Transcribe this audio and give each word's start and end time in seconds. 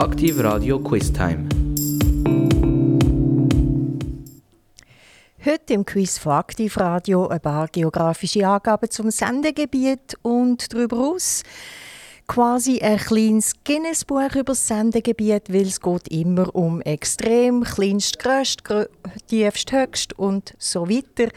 Aktiv 0.00 0.42
Radio 0.42 0.78
Quiz 0.78 1.12
Time. 1.12 1.46
Heute 5.44 5.74
im 5.74 5.84
Quiz 5.84 6.16
von 6.16 6.32
Aktiv 6.32 6.78
Radio 6.78 7.28
ein 7.28 7.38
paar 7.38 7.68
geografische 7.68 8.48
Angaben 8.48 8.90
zum 8.90 9.10
Sendegebiet 9.10 10.16
und 10.22 10.72
darüber 10.72 10.96
aus 11.00 11.42
quasi 12.26 12.80
ein 12.80 12.96
kleines 12.96 13.52
Guinness-Buch 13.62 14.36
über 14.36 14.54
das 14.54 14.66
Sendegebiet, 14.66 15.52
weil 15.52 15.66
es 15.66 15.82
geht 15.82 16.08
immer 16.08 16.54
um 16.54 16.80
extrem, 16.80 17.62
kleinst, 17.62 18.18
grösst, 18.18 18.62
tiefst, 19.26 19.70
höchst 19.70 20.18
und 20.18 20.54
so 20.56 20.88
weiter. 20.88 21.30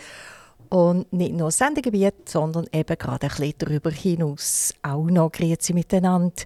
Und 0.70 1.11
nicht 1.11 1.34
nur 1.34 1.50
das 1.50 1.57
Sendegebiet, 1.57 2.30
sondern 2.30 2.68
eben 2.71 2.98
gerade 2.98 3.27
ein 3.27 3.30
bisschen 3.30 3.55
darüber 3.57 3.91
hinaus. 3.91 4.73
Auch 4.84 5.04
noch 5.04 5.34
Grüezi 5.34 5.73
miteinander. 5.73 6.43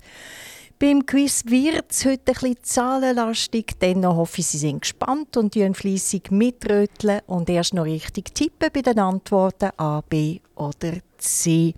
Beim 0.79 1.07
Quiz 1.07 1.43
wird 1.47 1.89
es 1.89 2.05
heute 2.05 2.33
ein 2.33 2.33
bisschen 2.33 2.57
zahlenlastig, 2.61 3.79
dennoch 3.81 4.15
hoffe 4.15 4.41
ich, 4.41 4.47
Sie 4.47 4.59
sind 4.59 4.81
gespannt 4.81 5.35
und 5.35 5.55
fleissig 5.55 6.29
mitröteln 6.29 7.21
und 7.25 7.49
erst 7.49 7.73
noch 7.73 7.85
richtig 7.85 8.35
tippen 8.35 8.69
bei 8.71 8.83
den 8.83 8.99
Antworten 8.99 9.71
A, 9.75 10.01
B 10.07 10.39
oder 10.55 10.93
C. 11.17 11.73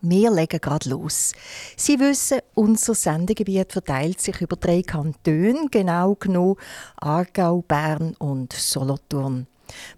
Wir 0.00 0.32
legen 0.32 0.60
gerade 0.60 0.90
los. 0.90 1.34
Sie 1.76 2.00
wissen, 2.00 2.40
unser 2.54 2.96
Sendegebiet 2.96 3.70
verteilt 3.70 4.20
sich 4.20 4.40
über 4.40 4.56
drei 4.56 4.82
Kantone, 4.82 5.68
genau 5.70 6.16
genommen 6.16 6.56
Aargau, 6.96 7.62
Bern 7.62 8.16
und 8.18 8.52
Solothurn. 8.52 9.46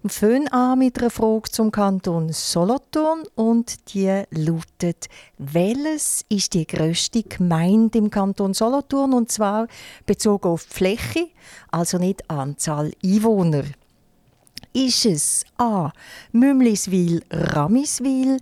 Fangen 0.07 0.47
an 0.49 0.79
mit 0.79 0.99
einer 0.99 1.09
Frage 1.09 1.49
zum 1.51 1.71
Kanton 1.71 2.31
Solothurn 2.31 3.23
und 3.35 3.93
die 3.93 4.23
lautet, 4.31 5.07
welches 5.37 6.25
ist 6.29 6.53
die 6.53 6.67
grösste 6.67 7.23
Gemeinde 7.23 7.97
im 7.97 8.09
Kanton 8.09 8.53
Solothurn 8.53 9.13
und 9.13 9.31
zwar 9.31 9.67
bezogen 10.05 10.49
auf 10.49 10.65
die 10.65 10.73
Fläche, 10.73 11.27
also 11.71 11.97
nicht 11.97 12.29
Anzahl 12.29 12.91
Einwohner. 13.03 13.63
Ist 14.73 15.05
es 15.05 15.45
A. 15.57 15.91
Mümliswil, 16.31 17.23
Ramiswil, 17.29 18.37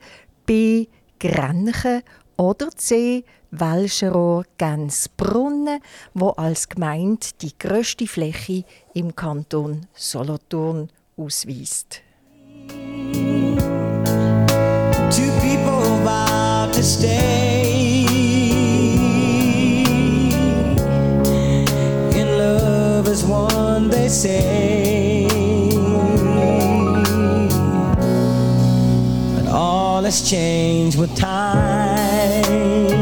B. 0.45 0.87
Grenchen 1.19 2.01
oder 2.37 2.69
C. 2.71 3.23
Welscherohr, 3.51 4.45
Gensbrunnen, 4.57 5.81
wo 6.13 6.29
als 6.29 6.69
Gemeinde 6.69 7.27
die 7.41 7.57
grösste 7.57 8.07
Fläche 8.07 8.63
im 8.93 9.13
Kanton 9.13 9.87
Solothurn 9.93 10.89
ausweist. 11.21 11.99
Two 15.15 15.31
people 15.41 15.81
vow 16.03 16.69
to 16.73 16.83
stay 16.83 18.05
in 22.19 22.27
love 22.37 23.07
as 23.07 23.23
one, 23.23 23.89
they 23.89 24.07
say. 24.07 25.27
But 29.35 29.47
all 29.51 30.01
has 30.03 30.27
changed 30.27 30.97
with 30.97 31.15
time. 31.15 33.00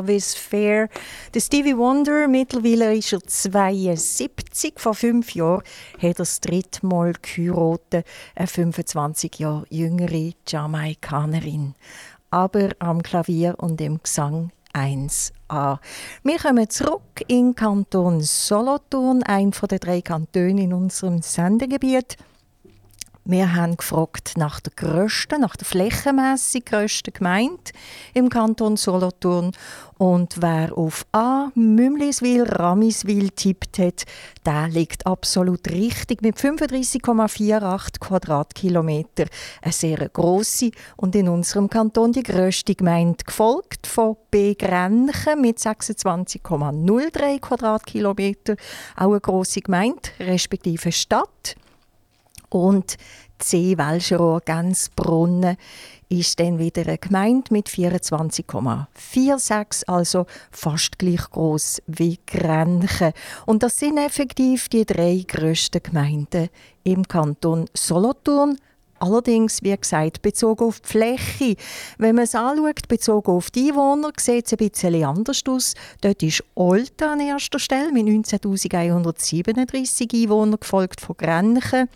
In 0.00 0.06
Love 0.06 0.14
is 0.14 0.34
Fair. 0.34 0.88
Der 1.34 1.40
Stevie 1.40 1.76
Wonder, 1.76 2.26
mittlerweile 2.28 2.96
ist 2.96 3.12
er 3.12 3.20
72. 3.20 4.74
Vor 4.76 4.94
fünf 4.94 5.34
Jahren 5.34 5.62
hat 5.96 6.02
er 6.02 6.14
das 6.14 6.40
dritte 6.40 6.86
Mal 6.86 7.12
geheiratet. 7.20 8.06
Eine 8.34 8.46
25 8.46 9.38
Jahre 9.38 9.66
jüngere 9.68 10.32
Jamaikanerin. 10.46 11.74
Aber 12.30 12.70
am 12.78 13.02
Klavier 13.02 13.54
und 13.58 13.80
im 13.80 14.00
Gesang 14.02 14.52
1a. 14.72 15.78
Wir 16.22 16.38
kommen 16.38 16.70
zurück 16.70 17.22
in 17.26 17.54
Kanton 17.54 18.20
Solothurn, 18.20 19.22
ein 19.24 19.50
der 19.50 19.78
drei 19.78 20.00
Kantone 20.00 20.62
in 20.62 20.72
unserem 20.72 21.22
Sendegebiet. 21.22 22.16
Wir 23.24 23.54
haben 23.54 23.76
gefragt 23.76 24.32
nach 24.36 24.60
der 24.60 24.72
grössten, 24.74 25.42
nach 25.42 25.54
der 25.54 25.66
flächenmässig 25.66 26.64
grössten 26.64 27.12
Gemeinde 27.12 27.72
im 28.14 28.30
Kanton 28.30 28.78
Solothurn. 28.78 29.52
Und 29.98 30.40
wer 30.40 30.76
auf 30.78 31.04
A, 31.12 31.50
Mümliswil, 31.54 32.44
Ramiswil 32.44 33.28
tippt 33.28 33.78
hat, 33.78 34.04
der 34.46 34.68
liegt 34.68 35.06
absolut 35.06 35.68
richtig 35.70 36.22
mit 36.22 36.38
35,48 36.38 38.00
Quadratkilometer. 38.00 39.26
Eine 39.60 39.72
sehr 39.72 40.08
grosse 40.08 40.70
und 40.96 41.14
in 41.14 41.28
unserem 41.28 41.68
Kanton 41.68 42.12
die 42.12 42.22
grösste 42.22 42.74
Gemeinde, 42.74 43.22
gefolgt 43.22 43.86
von 43.86 44.16
B 44.30 44.54
Grenchen 44.54 45.42
mit 45.42 45.58
26,03 45.58 47.38
Quadratkilometer. 47.38 48.56
Auch 48.96 49.10
eine 49.10 49.20
grosse 49.20 49.60
Gemeinde, 49.60 50.08
respektive 50.18 50.90
Stadt. 50.90 51.56
Und 52.50 52.96
C. 53.38 53.78
Welscherohr 53.78 54.40
Gensbrunnen 54.40 55.56
ist 56.08 56.40
dann 56.40 56.58
wieder 56.58 56.82
eine 56.82 56.98
Gemeinde 56.98 57.52
mit 57.52 57.68
24,46, 57.68 59.84
also 59.86 60.26
fast 60.50 60.98
gleich 60.98 61.30
groß 61.30 61.80
wie 61.86 62.18
Grenchen. 62.26 63.12
Und 63.46 63.62
das 63.62 63.78
sind 63.78 63.96
effektiv 63.96 64.68
die 64.68 64.84
drei 64.84 65.24
grössten 65.26 65.82
Gemeinden 65.82 66.50
im 66.82 67.06
Kanton 67.06 67.66
Solothurn. 67.74 68.58
Allerdings, 68.98 69.62
wie 69.62 69.74
gesagt, 69.74 70.20
bezogen 70.20 70.64
auf 70.64 70.80
die 70.80 70.88
Fläche. 70.88 71.56
Wenn 71.96 72.16
man 72.16 72.24
es 72.24 72.34
anschaut, 72.34 72.86
bezogen 72.86 73.30
auf 73.30 73.50
die 73.50 73.70
Einwohner, 73.70 74.10
sieht 74.18 74.44
es 74.44 74.52
ein 74.52 74.58
bisschen 74.58 75.02
anders 75.04 75.42
aus. 75.48 75.72
Dort 76.02 76.22
ist 76.22 76.44
Olten 76.54 77.08
an 77.08 77.20
erster 77.20 77.58
Stelle 77.58 77.92
mit 77.92 78.06
19.137 78.06 80.24
Einwohnern, 80.24 80.60
gefolgt 80.60 81.00
von 81.00 81.16
Grenchen 81.16 81.88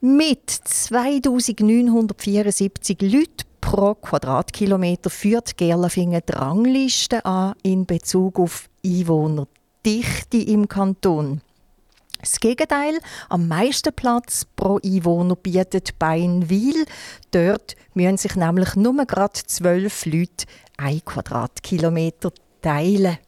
Mit 0.00 0.48
2974 0.50 3.02
Leuten 3.02 3.44
pro 3.60 3.94
Quadratkilometer 3.94 5.10
führt 5.10 5.56
Gerlafingen 5.56 6.22
die 6.28 6.32
Rangliste 6.32 7.24
an 7.24 7.54
in 7.62 7.86
Bezug 7.86 8.40
auf 8.40 8.68
Einwohner. 8.84 9.46
Dichte 9.84 10.38
im 10.38 10.68
Kanton. 10.68 11.40
Das 12.20 12.40
Gegenteil, 12.40 12.98
am 13.28 13.46
meisten 13.46 13.94
Platz 13.94 14.44
pro 14.56 14.80
Einwohner 14.84 15.36
bietet 15.36 15.98
Beinwil. 15.98 16.84
Dort 17.30 17.76
müssen 17.94 18.16
sich 18.16 18.34
nämlich 18.34 18.74
nur 18.74 19.04
gerade 19.06 19.40
zwölf 19.46 20.04
Leute 20.04 20.46
ein 20.76 21.04
Quadratkilometer 21.04 22.32
teilen. 22.60 23.18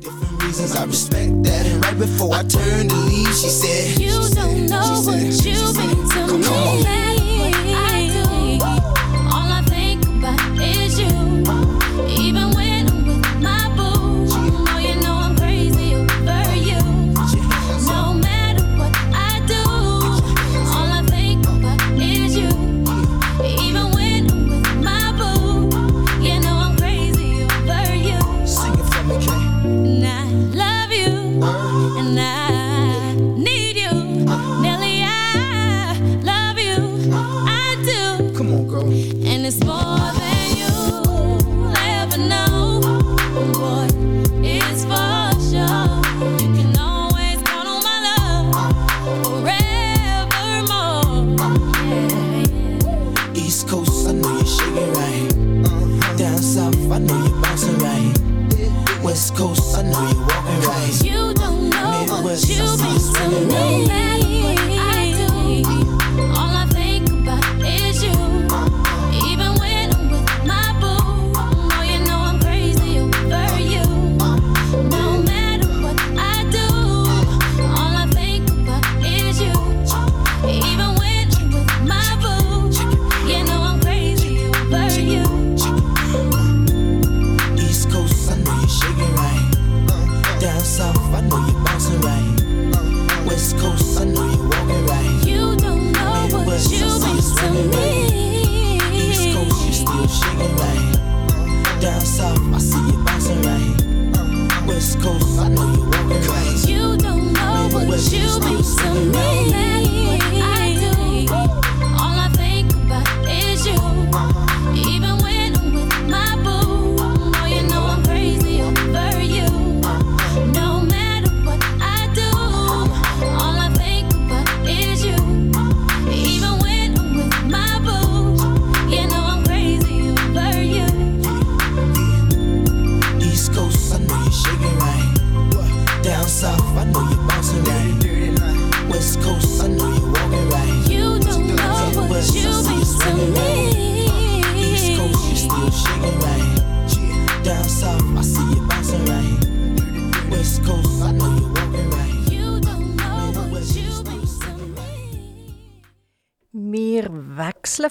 different 0.00 0.42
reasons. 0.42 0.76
I 0.76 0.84
respect 0.84 1.44
that. 1.44 1.66
And 1.66 1.84
right 1.84 1.98
before 1.98 2.34
I 2.34 2.42
turned 2.42 2.90
to 2.90 2.96
leave, 2.96 3.34
she 3.34 3.48
said, 3.48 3.98
You 3.98 4.20
don't 4.34 4.66
know 4.66 5.02
what 5.04 5.20
you've 5.44 5.74
been 5.74 6.08
to 6.28 6.38
me. 6.38 7.07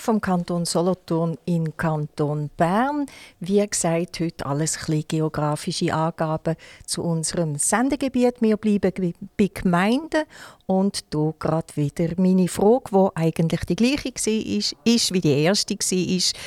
Vom 0.08 0.22
Kanton 0.22 0.64
Solothurn 0.64 1.38
in 1.44 1.76
Kanton 1.76 2.50
Bern. 2.56 3.08
Wie 3.42 3.68
gesagt, 3.68 4.22
heute 4.22 4.46
alles 4.46 4.80
ein 4.88 5.04
geografische 5.06 5.94
Angaben 5.94 6.56
zu 6.86 7.04
unserem 7.04 7.58
Sendegebiet. 7.58 8.36
Wir 8.40 8.56
bleiben 8.56 9.14
bei 9.36 9.52
Gemeinden 9.54 10.24
und 10.66 11.04
hier 11.12 11.34
gerade 11.38 11.76
wieder 11.76 12.14
meine 12.16 12.48
Frage, 12.48 12.90
die 12.90 13.16
eigentlich 13.16 13.66
die 13.66 13.76
gleiche 13.76 14.14
war, 14.14 14.76
ist, 14.86 15.14
wie 15.14 15.20
die 15.20 15.44
erste 15.44 15.76
war. 15.76 16.40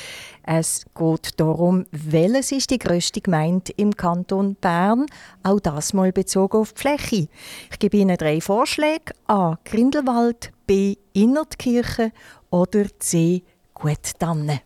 Es 0.43 0.85
geht 0.97 1.39
darum, 1.39 1.85
welches 1.91 2.51
ist 2.51 2.71
die 2.71 2.79
grösste 2.79 3.21
Gemeinde 3.21 3.73
im 3.77 3.95
Kanton 3.95 4.55
Bern, 4.55 5.05
auch 5.43 5.59
das 5.59 5.93
mal 5.93 6.11
bezogen 6.11 6.57
auf 6.57 6.73
die 6.73 6.81
Fläche. 6.81 7.27
Ich 7.71 7.77
gebe 7.77 7.97
Ihnen 7.97 8.17
drei 8.17 8.41
Vorschläge. 8.41 9.13
A. 9.27 9.59
Grindelwald, 9.65 10.51
B. 10.65 10.95
Innertkirche 11.13 12.11
oder 12.49 12.85
C. 12.99 13.43
Gutdanne. 13.81 14.61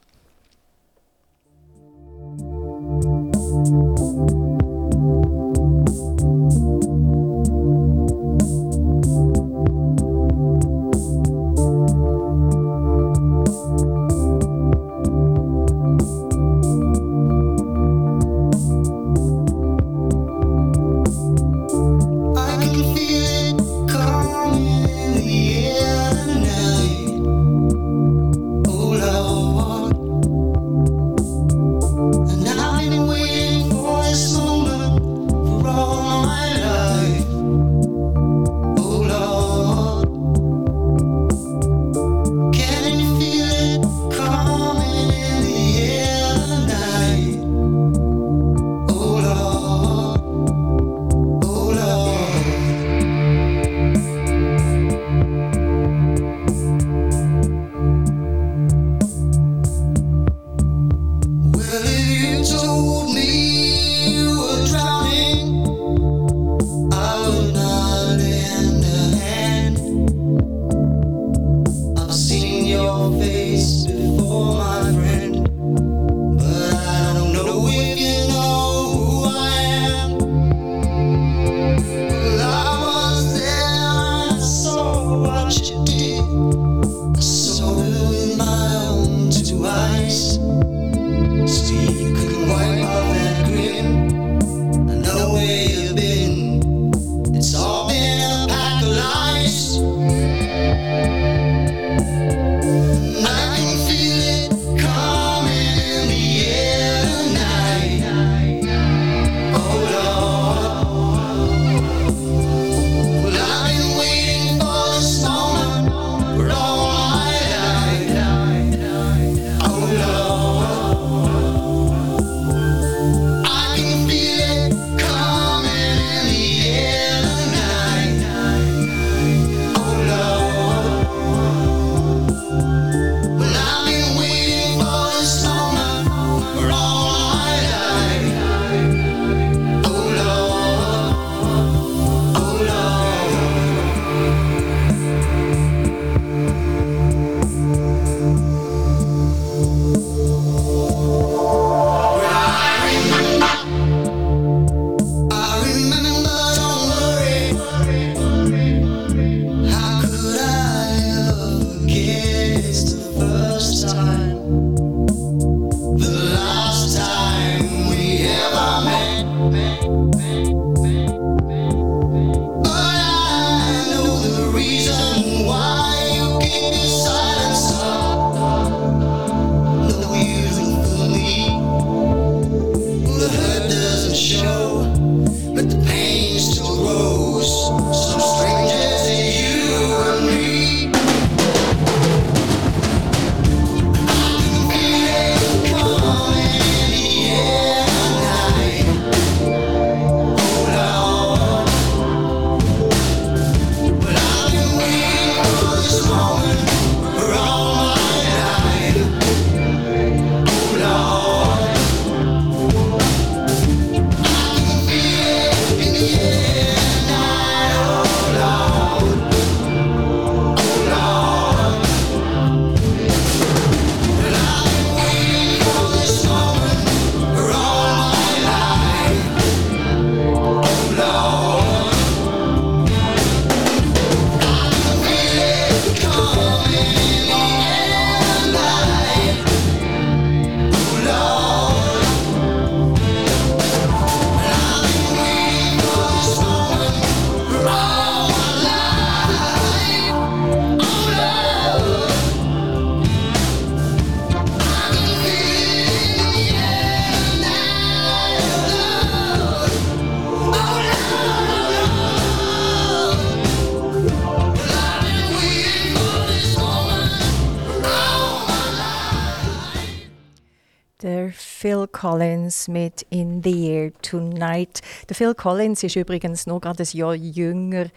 Collins 272.65 272.67
mit 272.67 273.05
In 273.09 273.41
the 273.43 273.67
Air 273.69 273.91
Tonight. 274.01 274.81
Der 275.09 275.15
Phil 275.15 275.33
Collins 275.33 275.83
ist 275.83 275.95
übrigens 275.95 276.47
noch 276.47 276.61
gerade 276.61 276.83
ein 276.83 276.97
Jahr 276.97 277.13
jünger 277.13 277.87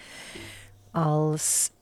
als 0.92 1.72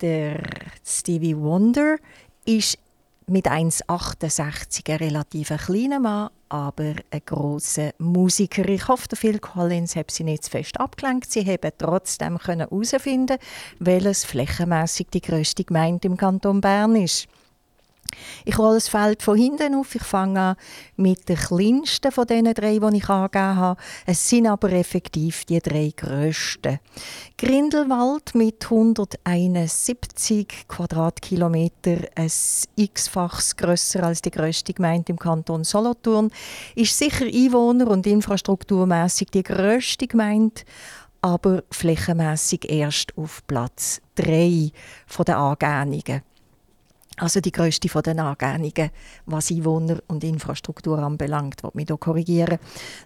der 0.00 0.42
Stevie 0.84 1.36
Wonder. 1.36 1.96
Ist 2.44 2.78
mit 3.26 3.46
1,68 3.46 4.90
ein 4.90 4.96
relativ 4.96 5.48
kleiner 5.48 6.00
Mann, 6.00 6.30
aber 6.48 6.94
ein 7.10 7.22
grosser 7.24 7.92
Musiker. 7.98 8.68
Ich 8.68 8.86
hoffe, 8.88 9.08
der 9.08 9.18
Phil 9.18 9.38
Collins 9.38 9.96
hat 9.96 10.10
sie 10.10 10.24
nicht 10.24 10.44
zu 10.44 10.50
fest 10.50 10.78
abgelenkt. 10.78 11.30
Sie 11.30 11.44
haben 11.44 11.72
trotzdem 11.78 12.38
herausfinden 12.38 13.38
welches 13.78 14.24
flächenmässig 14.24 15.08
die 15.12 15.22
grösste 15.22 15.64
Gemeinde 15.64 16.08
im 16.08 16.16
Kanton 16.16 16.60
Bern 16.60 16.96
ist. 16.96 17.28
Ich 18.44 18.58
rolle 18.58 18.74
das 18.74 18.88
Feld 18.88 19.22
von 19.22 19.36
hinten 19.36 19.74
auf. 19.74 19.94
Ich 19.94 20.02
fange 20.02 20.40
an 20.40 20.56
mit 20.96 21.28
der 21.28 21.36
kleinsten 21.36 22.12
von 22.12 22.26
diesen 22.26 22.54
drei, 22.54 22.78
die 22.78 22.96
ich 22.96 23.08
angegeben 23.08 23.56
habe. 23.56 23.80
Es 24.06 24.28
sind 24.28 24.46
aber 24.46 24.72
effektiv 24.72 25.44
die 25.44 25.60
drei 25.60 25.92
grössten. 25.96 26.78
Grindelwald 27.38 28.34
mit 28.34 28.64
171 28.64 30.68
Quadratkilometer, 30.68 31.96
ein 32.14 32.30
x-faches 32.76 33.56
grösser 33.56 34.04
als 34.04 34.22
die 34.22 34.30
grösste 34.30 34.72
Gemeinde 34.72 35.12
im 35.12 35.18
Kanton 35.18 35.64
Solothurn, 35.64 36.30
ist 36.74 36.96
sicher 36.96 37.26
einwohner- 37.26 37.88
und 37.88 38.06
infrastrukturmäßig 38.06 39.30
die 39.30 39.42
grösste 39.42 40.06
Gemeinde 40.06 40.62
aber 41.24 41.62
flächenmässig 41.70 42.70
erst 42.70 43.16
auf 43.16 43.46
Platz 43.46 44.02
3 44.16 44.70
der 45.26 45.38
Angehnungen. 45.38 46.20
Also 47.16 47.40
die 47.40 47.52
grösste 47.52 47.88
von 47.88 48.02
den 48.02 48.18
Angehörigen, 48.18 48.90
was 49.26 49.52
Einwohner 49.52 49.98
und 50.08 50.24
Infrastruktur 50.24 50.98
anbelangt, 50.98 51.62
wird 51.62 51.76
mich 51.76 51.86
hier 51.86 51.96
korrigieren. 51.96 52.58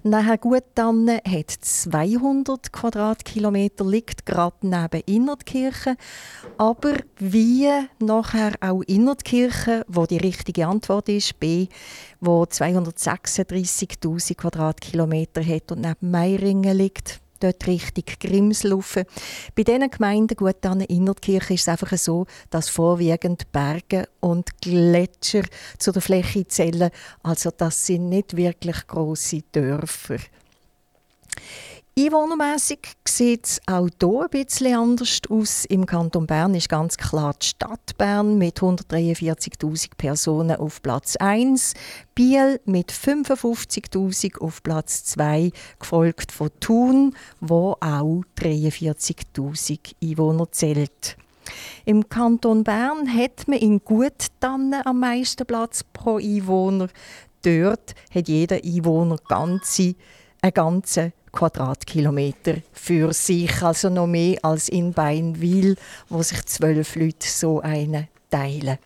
Nachher 0.02 0.38
Guttannen 0.38 1.20
hat 1.26 1.50
200 1.50 2.72
Quadratkilometer, 2.72 3.84
liegt 3.84 4.24
gerade 4.24 4.56
neben 4.62 5.02
Innertkirchen. 5.04 5.96
Aber 6.56 6.94
wie 7.18 7.68
nachher 7.98 8.52
auch 8.60 8.80
Innertkirchen, 8.82 9.82
wo 9.88 10.06
die 10.06 10.16
richtige 10.16 10.66
Antwort 10.66 11.10
ist, 11.10 11.38
B, 11.38 11.68
wo 12.20 12.44
236.000 12.44 14.36
Quadratkilometer 14.36 15.44
hat 15.44 15.70
und 15.70 15.82
neben 15.82 16.10
Meiringen 16.10 16.74
liegt, 16.74 17.20
dort 17.40 17.66
Richtung 17.66 18.04
Grimslaufen. 18.20 19.04
Bei 19.54 19.62
diesen 19.62 19.90
Gemeinden, 19.90 20.36
gut 20.36 20.64
an 20.66 20.80
Innertkirche, 20.80 21.54
ist 21.54 21.62
es 21.62 21.68
einfach 21.68 21.96
so, 21.96 22.26
dass 22.50 22.68
vorwiegend 22.68 23.50
Berge 23.52 24.08
und 24.20 24.60
Gletscher 24.60 25.42
zu 25.78 25.92
der 25.92 26.02
Fläche 26.02 26.46
zählen. 26.46 26.90
Also 27.22 27.50
das 27.56 27.86
sind 27.86 28.08
nicht 28.08 28.36
wirklich 28.36 28.86
große 28.86 29.42
Dörfer. 29.52 30.18
Einwohnermässig 31.98 32.92
sieht 33.08 33.44
es 33.44 33.60
auch 33.66 33.88
hier 34.00 34.20
ein 34.20 34.30
bisschen 34.30 34.76
anders 34.76 35.20
aus. 35.28 35.64
Im 35.64 35.84
Kanton 35.84 36.28
Bern 36.28 36.54
ist 36.54 36.68
ganz 36.68 36.96
klar 36.96 37.34
die 37.42 37.46
Stadt 37.46 37.98
Bern 37.98 38.38
mit 38.38 38.60
143.000 38.60 39.90
Personen 39.96 40.54
auf 40.54 40.80
Platz 40.80 41.16
1, 41.16 41.74
Biel 42.14 42.60
mit 42.66 42.92
55.000 42.92 44.38
auf 44.38 44.62
Platz 44.62 45.06
2, 45.06 45.50
gefolgt 45.80 46.30
von 46.30 46.50
Thun, 46.60 47.16
wo 47.40 47.72
auch 47.80 48.22
43.000 48.38 49.96
Einwohner 50.00 50.52
zählt. 50.52 51.16
Im 51.84 52.08
Kanton 52.08 52.62
Bern 52.62 53.12
hat 53.12 53.48
man 53.48 53.58
in 53.58 53.80
Guttannen 53.84 54.86
am 54.86 55.00
meisten 55.00 55.44
Platz 55.44 55.82
pro 55.82 56.18
Einwohner. 56.18 56.90
Dort 57.42 57.96
hat 58.14 58.28
jeder 58.28 58.62
Einwohner 58.62 59.16
ganze, 59.26 59.96
einen 60.42 60.54
ganzen 60.54 61.12
Quadratkilometer 61.32 62.56
für 62.72 63.12
sich, 63.12 63.62
also 63.62 63.88
noch 63.88 64.06
mehr 64.06 64.38
als 64.42 64.68
in 64.68 64.92
Beinwil, 64.92 65.76
wo 66.08 66.22
sich 66.22 66.44
zwölf 66.46 66.96
Leute 66.96 67.26
so 67.26 67.60
einen 67.60 68.08
teilen. 68.30 68.78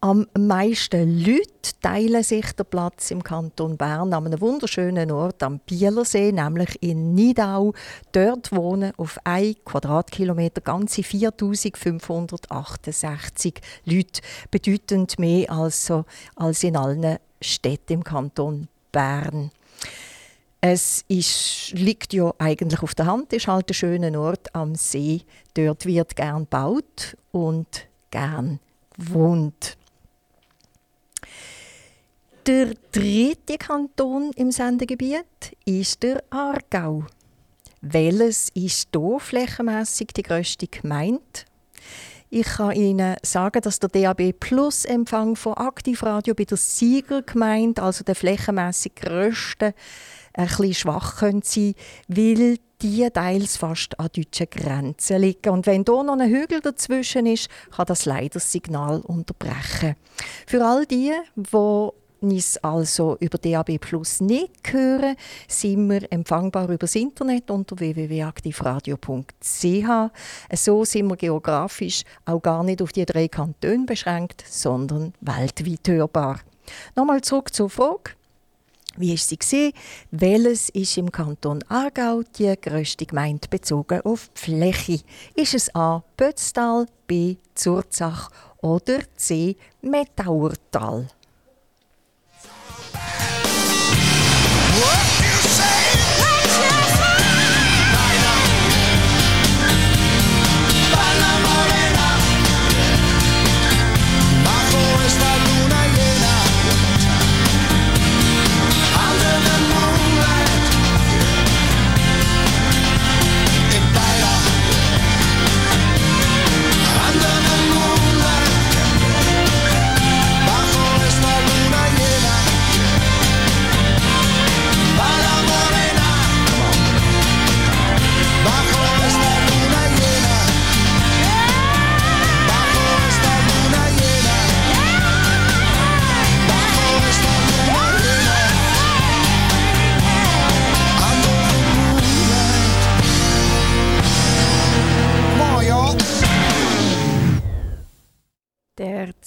Am 0.00 0.28
meisten 0.38 1.24
Leute 1.24 1.72
teilen 1.82 2.22
sich 2.22 2.52
den 2.52 2.66
Platz 2.66 3.10
im 3.10 3.24
Kanton 3.24 3.76
Bern 3.76 4.14
an 4.14 4.26
einem 4.26 4.40
wunderschönen 4.40 5.10
Ort 5.10 5.42
am 5.42 5.58
Bielersee, 5.58 6.30
nämlich 6.30 6.80
in 6.80 7.16
Nidau. 7.16 7.72
Dort 8.12 8.54
wohnen 8.54 8.92
auf 8.96 9.18
1 9.24 9.56
Quadratkilometer 9.64 10.60
ganze 10.60 11.02
4568 11.02 13.60
Leute, 13.86 14.20
bedeutend 14.52 15.18
mehr 15.18 15.50
also 15.50 16.04
als 16.36 16.62
in 16.62 16.76
allen 16.76 17.18
Städten 17.40 17.94
im 17.94 18.04
Kanton 18.04 18.68
Bern. 18.92 19.50
Es 20.60 21.04
ist, 21.06 21.70
liegt 21.72 22.12
ja 22.12 22.34
eigentlich 22.38 22.82
auf 22.82 22.94
der 22.94 23.06
Hand, 23.06 23.32
ist 23.32 23.46
halt 23.46 23.70
ein 23.70 23.74
schöner 23.74 24.20
Ort 24.20 24.54
am 24.54 24.74
See. 24.74 25.22
Dort 25.54 25.86
wird 25.86 26.16
gern 26.16 26.40
gebaut 26.40 27.16
und 27.30 27.86
gern 28.10 28.58
wohnt. 28.96 29.76
Der 32.46 32.72
dritte 32.92 33.58
Kanton 33.58 34.32
im 34.34 34.50
Sendegebiet 34.50 35.56
ist 35.64 36.02
der 36.02 36.24
Aargau. 36.30 37.04
Welches 37.80 38.48
ist 38.54 38.88
hier 38.92 39.20
flächenmässig 39.20 40.08
die 40.16 40.22
grösste 40.22 40.66
Gemeinde? 40.66 41.22
Ich 42.30 42.46
kann 42.46 42.72
Ihnen 42.72 43.16
sagen, 43.22 43.62
dass 43.62 43.78
der 43.78 43.88
DAB 43.88 44.32
Plus 44.32 44.84
Empfang 44.84 45.36
von 45.36 45.54
Aktivradio 45.54 46.34
bei 46.34 46.44
der 46.44 46.58
Siegergemeinde, 46.58 47.82
also 47.82 48.02
der 48.02 48.14
flächenmässig 48.14 48.96
grössten 48.96 49.72
ein 50.38 50.46
bisschen 50.46 50.74
schwach 50.74 51.18
können 51.18 51.42
sein 51.42 51.74
weil 52.06 52.58
die 52.80 53.08
teils 53.10 53.56
fast 53.56 53.98
an 53.98 54.08
deutschen 54.14 54.46
Grenzen 54.50 55.20
liegen. 55.20 55.50
Und 55.50 55.66
wenn 55.66 55.84
hier 55.84 56.04
noch 56.04 56.18
ein 56.18 56.30
Hügel 56.30 56.60
dazwischen 56.60 57.26
ist, 57.26 57.48
kann 57.74 57.86
das 57.86 58.04
leider 58.04 58.34
das 58.34 58.52
Signal 58.52 59.00
unterbrechen. 59.00 59.96
Für 60.46 60.64
all 60.64 60.86
die, 60.86 61.12
die 61.34 61.88
uns 62.20 62.56
also 62.58 63.16
über 63.20 63.38
DAB 63.38 63.78
Plus 63.78 64.20
nicht 64.20 64.72
hören, 64.72 65.16
sind 65.46 65.88
wir 65.88 66.12
empfangbar 66.12 66.64
über 66.64 66.78
das 66.78 66.94
Internet 66.94 67.50
unter 67.50 67.78
www.aktivradio.ch. 67.78 70.10
So 70.54 70.84
sind 70.84 71.08
wir 71.08 71.16
geografisch 71.16 72.02
auch 72.24 72.40
gar 72.40 72.64
nicht 72.64 72.82
auf 72.82 72.92
die 72.92 73.06
drei 73.06 73.28
Kantone 73.28 73.86
beschränkt, 73.86 74.44
sondern 74.48 75.12
weltweit 75.20 75.88
hörbar. 75.88 76.40
Nochmal 76.96 77.20
zurück 77.22 77.54
zur 77.54 77.70
Frage. 77.70 78.17
Wie 78.98 79.14
ist 79.14 79.32
sie? 79.44 79.72
Welches 80.10 80.70
ist 80.70 80.96
im 80.96 81.12
Kanton 81.12 81.62
Aargau 81.68 82.22
die 82.36 82.52
grösste 82.60 83.06
Gemeinde 83.06 83.46
bezogen 83.48 84.00
auf 84.00 84.28
die 84.36 84.40
Fläche? 84.40 85.00
Ist 85.36 85.54
es 85.54 85.72
A. 85.72 86.02
Bötztal, 86.16 86.86
B. 87.06 87.36
Zurzach 87.54 88.28
oder 88.60 88.98
C. 89.14 89.56
Metauertal? 89.82 91.06
Der 94.80 95.17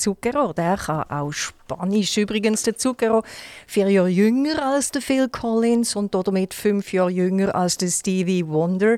Zucchero, 0.01 0.51
der 0.51 0.77
kann 0.77 1.03
auch 1.09 1.31
Spanisch. 1.31 2.17
Übrigens, 2.17 2.63
der 2.63 2.75
Zucchero 2.75 3.23
vier 3.67 3.87
Jahre 3.89 4.09
jünger 4.09 4.65
als 4.65 4.89
der 4.89 5.01
Phil 5.01 5.29
Collins 5.29 5.95
und 5.95 6.15
damit 6.15 6.55
fünf 6.55 6.91
Jahre 6.91 7.11
jünger 7.11 7.53
als 7.53 7.77
der 7.77 7.89
Stevie 7.89 8.47
Wonder. 8.47 8.97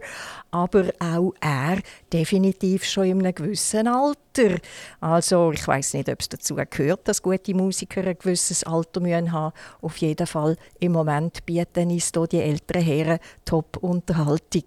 Aber 0.53 0.83
auch 0.99 1.33
er 1.41 1.79
definitiv 2.11 2.83
schon 2.85 3.05
in 3.05 3.19
einem 3.21 3.33
gewissen 3.33 3.87
Alter. 3.87 4.59
Also 5.01 5.51
ich 5.51 5.67
weiß 5.67 5.95
nicht, 5.95 6.09
ob 6.09 6.19
es 6.19 6.29
dazu 6.29 6.53
gehört, 6.53 7.07
dass 7.07 7.23
gute 7.23 7.55
Musiker 7.55 8.05
ein 8.05 8.15
gewisses 8.19 8.63
Alter 8.63 9.01
haben. 9.31 9.53
Auf 9.81 9.97
jeden 9.97 10.27
Fall 10.27 10.55
im 10.79 10.91
Moment 10.91 11.43
bieten 11.47 11.89
uns 11.89 12.11
hier 12.13 12.27
die 12.27 12.39
älteren 12.39 12.83
Herren 12.83 13.19
Top-Unterhaltung. 13.45 14.65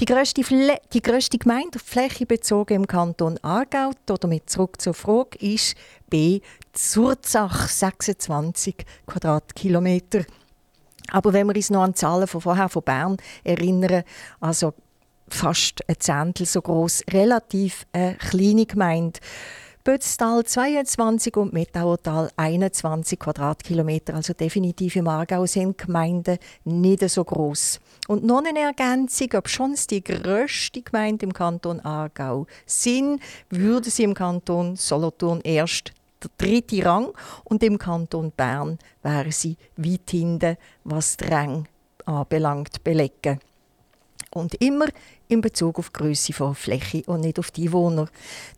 Die 0.00 0.06
grösste, 0.06 0.40
die 0.94 1.02
grösste 1.02 1.36
Gemeinde 1.36 1.76
auf 1.76 1.82
Fläche 1.82 2.24
bezogen 2.24 2.76
im 2.76 2.86
Kanton 2.86 3.38
Aargau, 3.42 3.90
oder 4.10 4.28
mit 4.28 4.48
zurück 4.48 4.80
zur 4.80 4.94
Frage, 4.94 5.36
ist 5.40 5.76
B. 6.08 6.40
Zurzach, 6.72 7.68
26 7.68 8.76
Quadratkilometer. 9.06 10.24
Aber 11.10 11.34
wenn 11.34 11.48
wir 11.48 11.56
uns 11.56 11.68
noch 11.68 11.82
an 11.82 11.92
die 11.92 11.96
Zahlen 11.96 12.26
von 12.26 12.40
vorher 12.40 12.70
von 12.70 12.82
Bern 12.82 13.18
erinnern, 13.44 14.04
also 14.40 14.72
fast 15.34 15.88
ein 15.88 15.96
Zehntel 15.98 16.46
so 16.46 16.62
groß, 16.62 17.04
relativ 17.12 17.86
eine 17.92 18.16
kleine 18.16 18.66
Gemeinde. 18.66 19.20
Bötztal 19.88 20.44
22 20.44 21.34
und 21.38 21.54
Mettauertal 21.54 22.30
21 22.36 23.18
Quadratkilometer, 23.18 24.14
also 24.14 24.34
definitiv 24.34 24.96
im 24.96 25.08
Aargau 25.08 25.46
sind 25.46 25.78
Gemeinden 25.78 26.36
nicht 26.64 27.08
so 27.08 27.24
groß. 27.24 27.80
Und 28.06 28.22
noch 28.22 28.44
eine 28.44 28.58
Ergänzung, 28.58 29.28
ob 29.34 29.48
schon 29.48 29.74
die 29.88 30.04
grösste 30.04 30.82
Gemeinde 30.82 31.24
im 31.24 31.32
Kanton 31.32 31.80
Aargau 31.80 32.46
sind, 32.66 33.22
würde 33.48 33.88
sie 33.88 34.02
im 34.02 34.12
Kanton 34.12 34.76
Solothurn 34.76 35.40
erst 35.40 35.92
der 36.22 36.30
dritte 36.36 36.84
Rang 36.84 37.14
und 37.44 37.62
im 37.62 37.78
Kanton 37.78 38.30
Bern 38.36 38.78
wären 39.02 39.32
sie 39.32 39.56
weit 39.78 40.10
hinten, 40.10 40.58
was 40.84 41.16
die 41.16 41.28
Rang 41.28 41.66
anbelangt, 42.04 42.84
belegen. 42.84 43.40
Und 44.30 44.54
immer 44.56 44.86
in 45.28 45.40
Bezug 45.40 45.78
auf 45.78 45.90
die 45.90 45.98
Größe 45.98 46.32
von 46.32 46.54
Fläche 46.54 47.02
und 47.06 47.20
nicht 47.20 47.38
auf 47.38 47.50
die 47.50 47.66
Einwohner. 47.66 48.08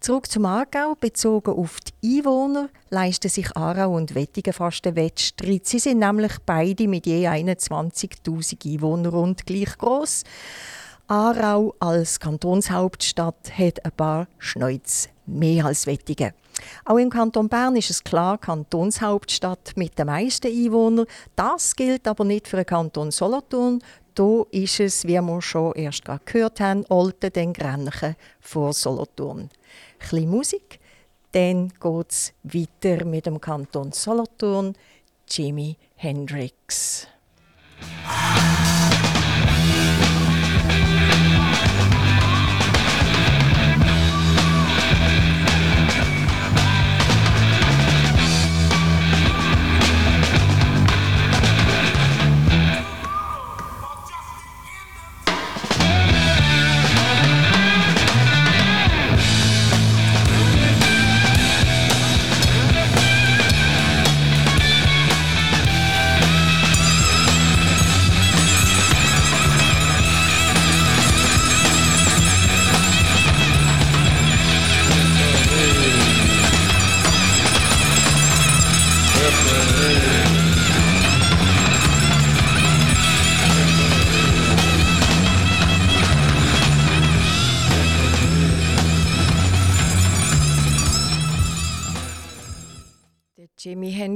Zurück 0.01 0.31
zum 0.31 0.47
Aargau. 0.47 0.95
Bezogen 0.99 1.53
auf 1.53 1.79
die 1.81 2.19
Einwohner 2.19 2.69
leisten 2.91 3.29
sich 3.29 3.57
Aarau 3.57 3.97
und 3.97 4.15
Wettigen 4.15 4.53
fast 4.53 4.85
den 4.85 4.97
Wettstreit. 4.97 5.67
Sie 5.67 5.79
sind 5.79 5.99
nämlich 5.99 6.33
beide 6.47 6.89
mit 6.89 7.07
je 7.07 7.27
21.000 7.27 8.73
Einwohnern 8.73 9.13
rund 9.13 9.47
gleich 9.47 9.77
groß. 9.79 10.25
Aarau 11.09 11.75
als 11.81 12.21
Kantonshauptstadt 12.21 13.59
hat 13.59 13.85
ein 13.85 13.93
paar 13.93 14.29
Schneuz 14.39 15.09
mehr 15.27 15.65
als 15.65 15.87
Wettigen. 15.87 16.33
Auch 16.85 16.99
im 16.99 17.11
Kanton 17.11 17.49
Bern 17.49 17.77
ist 17.77 17.91
es 17.91 18.05
klar 18.05 18.39
Kantonshauptstadt 18.39 19.73
mit 19.77 19.99
den 19.99 20.07
meisten 20.07 20.49
Einwohnern. 20.49 21.07
Das 21.37 21.75
gilt 21.75 22.07
aber 22.07 22.25
nicht 22.25 22.49
für 22.49 22.57
den 22.57 22.67
Kanton 22.67 23.11
Solothurn. 23.11 23.83
Da 24.21 24.45
ist 24.51 24.81
es, 24.81 25.07
wie 25.07 25.19
wir 25.19 25.41
schon 25.41 25.73
erst 25.77 26.05
gehört 26.27 26.61
haben, 26.61 26.85
Olten, 26.91 27.33
den 27.33 27.55
Grenchen 27.55 28.17
vor 28.39 28.75
Solothurn. 28.75 29.49
Ein 30.13 30.29
Musik, 30.29 30.79
dann 31.33 31.71
geht 31.81 32.11
es 32.11 32.35
weiter 32.43 33.07
mit 33.07 33.25
dem 33.25 33.41
Kanton 33.41 33.93
Solothurn, 33.93 34.75
Jimi 35.27 35.75
Hendrix. 35.97 37.07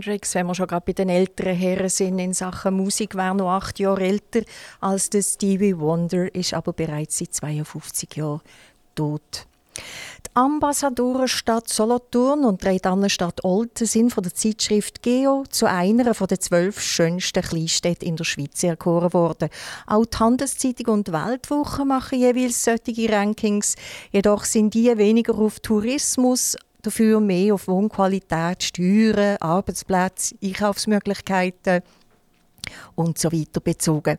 Hendrix, 0.05 0.35
wenn 0.35 0.47
wir 0.47 0.55
schon 0.55 0.67
gerade 0.67 0.85
bei 0.85 0.93
den 0.93 1.09
älteren 1.09 1.55
Herren 1.55 1.89
sind 1.89 2.19
in 2.19 2.35
Sachen 2.35 2.75
Musik, 2.75 3.15
wäre 3.15 3.35
noch 3.35 3.51
acht 3.51 3.79
Jahre 3.79 4.05
älter 4.05 4.43
als 4.81 5.09
der 5.09 5.23
Stevie 5.23 5.79
Wonder, 5.79 6.35
ist 6.35 6.53
aber 6.53 6.73
bereits 6.73 7.19
seit 7.19 7.33
52 7.33 8.17
Jahren 8.17 8.43
tot. 8.95 9.47
Die 9.77 10.31
Ambassadorenstadt 10.35 11.69
Solothurn 11.69 12.45
und 12.45 12.63
die 12.63 12.69
Redannenstadt 12.69 13.45
Olten 13.45 13.87
sind 13.87 14.13
von 14.13 14.23
der 14.23 14.35
Zeitschrift 14.35 15.03
Geo 15.03 15.45
zu 15.49 15.69
einer 15.69 16.13
der 16.13 16.41
zwölf 16.41 16.81
schönsten 16.81 17.43
Kleinstädte 17.43 18.05
in 18.05 18.17
der 18.17 18.25
Schweiz 18.25 18.63
erkoren 18.63 19.13
worden. 19.15 19.49
Auch 19.87 20.05
die 20.05 20.17
Handelszeitung 20.19 20.95
und 20.95 21.09
die 21.09 21.13
Weltwoche 21.13 21.85
machen 21.85 22.19
jeweils 22.19 22.63
solche 22.63 23.11
Rankings. 23.11 23.75
Jedoch 24.13 24.45
sind 24.45 24.75
die 24.75 24.97
weniger 24.97 25.37
auf 25.39 25.61
Tourismus 25.61 26.57
dafür 26.85 27.21
mehr 27.21 27.55
auf 27.55 27.69
Wohnqualität, 27.69 28.63
Steuern, 28.63 29.37
Arbeitsplätze, 29.41 30.37
Einkaufsmöglichkeiten 30.43 31.83
und 32.95 33.19
so 33.19 33.31
weiter 33.33 33.61
bezogen. 33.61 34.19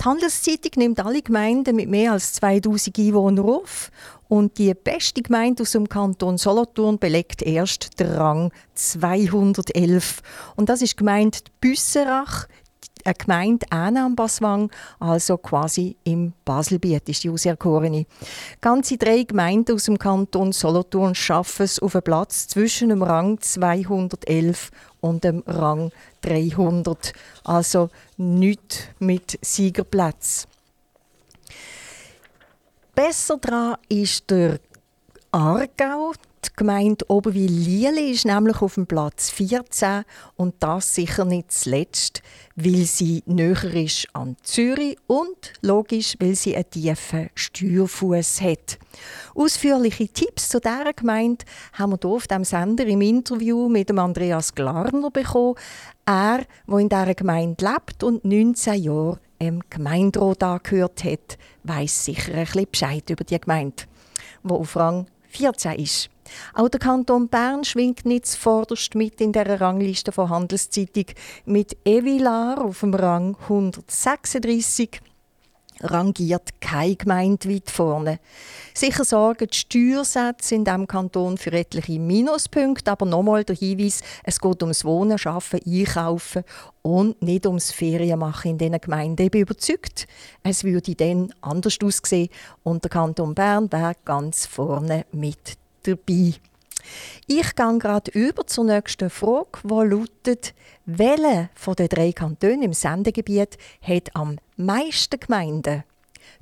Die 0.00 0.04
Handelszeitung 0.04 0.72
nimmt 0.76 1.04
alle 1.04 1.22
Gemeinden 1.22 1.76
mit 1.76 1.88
mehr 1.88 2.12
als 2.12 2.32
2000 2.34 2.98
Einwohnern 2.98 3.44
auf 3.44 3.90
und 4.28 4.58
die 4.58 4.74
beste 4.74 5.22
Gemeinde 5.22 5.62
aus 5.62 5.72
dem 5.72 5.88
Kanton 5.88 6.38
Solothurn 6.38 6.98
belegt 6.98 7.42
erst 7.42 8.00
den 8.00 8.12
Rang 8.12 8.52
211. 8.74 10.22
Und 10.56 10.68
das 10.68 10.82
ist 10.82 10.92
die 10.92 10.96
Gemeinde 10.96 11.38
Büsserach, 11.60 12.46
eine 13.04 13.14
Gemeinde 13.14 13.66
am 13.70 14.16
Baswang, 14.16 14.70
also 14.98 15.36
quasi 15.36 15.96
im 16.04 16.32
Baselbiet 16.44 17.08
ist 17.08 17.24
die 17.24 17.30
auserkorene. 17.30 18.06
Ganze 18.60 18.96
drei 18.96 19.22
Gemeinden 19.24 19.74
aus 19.74 19.84
dem 19.84 19.98
Kanton 19.98 20.52
Solothurn 20.52 21.14
schaffen 21.14 21.64
es 21.64 21.78
auf 21.78 21.94
einen 21.94 22.02
Platz 22.02 22.48
zwischen 22.48 22.88
dem 22.88 23.02
Rang 23.02 23.40
211 23.40 24.70
und 25.00 25.24
dem 25.24 25.42
Rang 25.46 25.92
300. 26.22 27.12
Also 27.44 27.90
nicht 28.16 28.94
mit 28.98 29.38
Siegerplatz. 29.42 30.46
Besser 32.94 33.38
dran 33.38 33.76
ist 33.88 34.30
der 34.30 34.60
Aargau. 35.32 36.12
Die 36.44 36.50
Gemeinde 36.56 37.04
Oberwil-Lieli 37.08 38.12
ist 38.12 38.24
nämlich 38.24 38.62
auf 38.62 38.74
dem 38.74 38.86
Platz 38.86 39.30
14 39.30 40.04
und 40.36 40.54
das 40.60 40.94
sicher 40.94 41.24
nicht 41.24 41.50
zuletzt, 41.50 42.22
weil 42.56 42.84
sie 42.84 43.22
näher 43.26 43.74
ist 43.74 44.06
an 44.12 44.36
Zürich 44.42 44.96
und 45.06 45.52
logisch, 45.60 46.16
weil 46.20 46.34
sie 46.34 46.54
einen 46.54 46.70
tiefen 46.70 47.30
Steuerfuß 47.34 48.40
hat. 48.42 48.78
Ausführliche 49.34 50.08
Tipps 50.08 50.48
zu 50.48 50.60
dieser 50.60 50.92
Gemeinde 50.92 51.44
haben 51.72 51.92
wir 51.92 51.98
hier 52.00 52.10
auf 52.10 52.26
dem 52.28 52.44
Sender 52.44 52.86
im 52.86 53.00
Interview 53.00 53.68
mit 53.68 53.88
dem 53.88 53.98
Andreas 53.98 54.54
Glarner 54.54 55.10
bekommen. 55.10 55.56
Er, 56.06 56.44
der 56.68 56.78
in 56.78 56.88
dieser 56.88 57.14
Gemeinde 57.14 57.64
lebt 57.64 58.04
und 58.04 58.24
19 58.24 58.82
Jahre 58.82 59.18
im 59.38 59.60
Gemeinderat 59.68 60.42
angehört 60.42 61.02
hat, 61.04 61.38
weiß 61.64 62.04
sicher 62.04 62.34
ein 62.34 62.44
bisschen 62.44 62.70
Bescheid 62.70 63.10
über 63.10 63.24
die 63.24 63.40
Gemeinde, 63.40 63.84
die 64.44 64.50
auf 64.50 64.76
Rang 64.76 65.06
14 65.28 65.72
ist. 65.72 66.10
Auch 66.54 66.68
der 66.68 66.80
Kanton 66.80 67.28
Bern 67.28 67.64
schwingt 67.64 68.04
nicht 68.04 68.26
zuvorderst 68.26 68.94
mit 68.94 69.20
in 69.20 69.32
der 69.32 69.60
Rangliste 69.60 70.12
von 70.12 70.30
Handelszeitung 70.30 71.06
mit 71.44 71.76
Evilar 71.84 72.64
auf 72.64 72.80
dem 72.80 72.94
Rang 72.94 73.36
136 73.42 75.00
rangiert 75.80 76.60
keine 76.60 76.96
Gemeinde 76.96 77.48
weit 77.48 77.70
vorne. 77.70 78.20
Sicher 78.74 79.04
sorgen 79.04 79.48
die 79.52 79.56
Steuersätze 79.56 80.54
in 80.54 80.64
diesem 80.64 80.86
Kanton 80.86 81.36
für 81.38 81.52
etliche 81.52 81.98
Minuspunkte, 81.98 82.90
aber 82.90 83.06
nochmal 83.06 83.44
der 83.44 83.56
Hinweis, 83.56 84.00
es 84.24 84.40
geht 84.40 84.62
ums 84.62 84.84
Wohnen, 84.84 85.18
Arbeiten, 85.24 85.60
Einkaufen 85.66 86.44
und 86.82 87.20
nicht 87.22 87.46
ums 87.46 87.70
Ferienmachen 87.70 88.52
in 88.52 88.58
diesen 88.58 88.80
Gemeinden. 88.80 89.22
Ich 89.22 89.30
bin 89.30 89.42
überzeugt, 89.42 90.06
es 90.42 90.64
würde 90.64 90.94
dann 90.94 91.32
anders 91.40 91.78
aussehen 91.82 92.28
und 92.62 92.84
der 92.84 92.90
Kanton 92.90 93.34
Bern 93.34 93.70
wäre 93.70 93.94
ganz 94.04 94.46
vorne 94.46 95.06
mit 95.12 95.58
dabei. 95.84 96.34
Ich 97.26 97.54
gehe 97.54 97.78
gerade 97.78 98.10
über 98.12 98.46
zur 98.46 98.64
nächsten 98.64 99.08
Frage, 99.08 99.60
die 99.62 99.68
lautet, 99.68 100.54
welche 100.84 101.48
von 101.54 101.74
den 101.74 101.88
drei 101.88 102.12
Kantonen 102.12 102.62
im 102.62 102.72
Sendegebiet 102.72 103.56
hat 103.80 104.14
am 104.14 104.36
meisten 104.56 105.18
Gemeinden? 105.18 105.84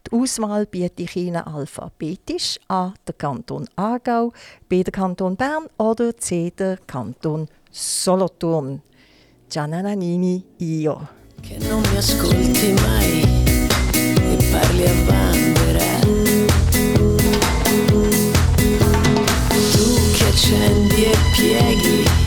Die 0.07 0.17
Auswahl 0.17 0.67
biete 0.67 1.03
ich 1.05 1.17
Ihnen 1.17 1.37
alphabetisch 1.37 2.59
A. 2.69 2.93
Der 3.07 3.15
Kanton 3.15 3.69
Aargau, 3.77 4.33
B. 4.69 4.83
Der 4.83 4.93
Kanton 4.93 5.37
Bern 5.37 5.67
oder 5.79 6.17
C. 6.17 6.51
Der 6.51 6.79
Kanton 6.87 7.49
Solothurn. 7.71 8.83
Giannanini, 9.49 10.45
io. 10.59 11.09
Che 11.41 11.59
non 11.69 11.83
mi 11.83 11.97
ascolti 11.97 12.73
mai 12.73 13.23
e 14.05 14.37
parli 14.51 14.87
a 14.87 15.32
Tu 20.53 20.59
che 21.35 22.22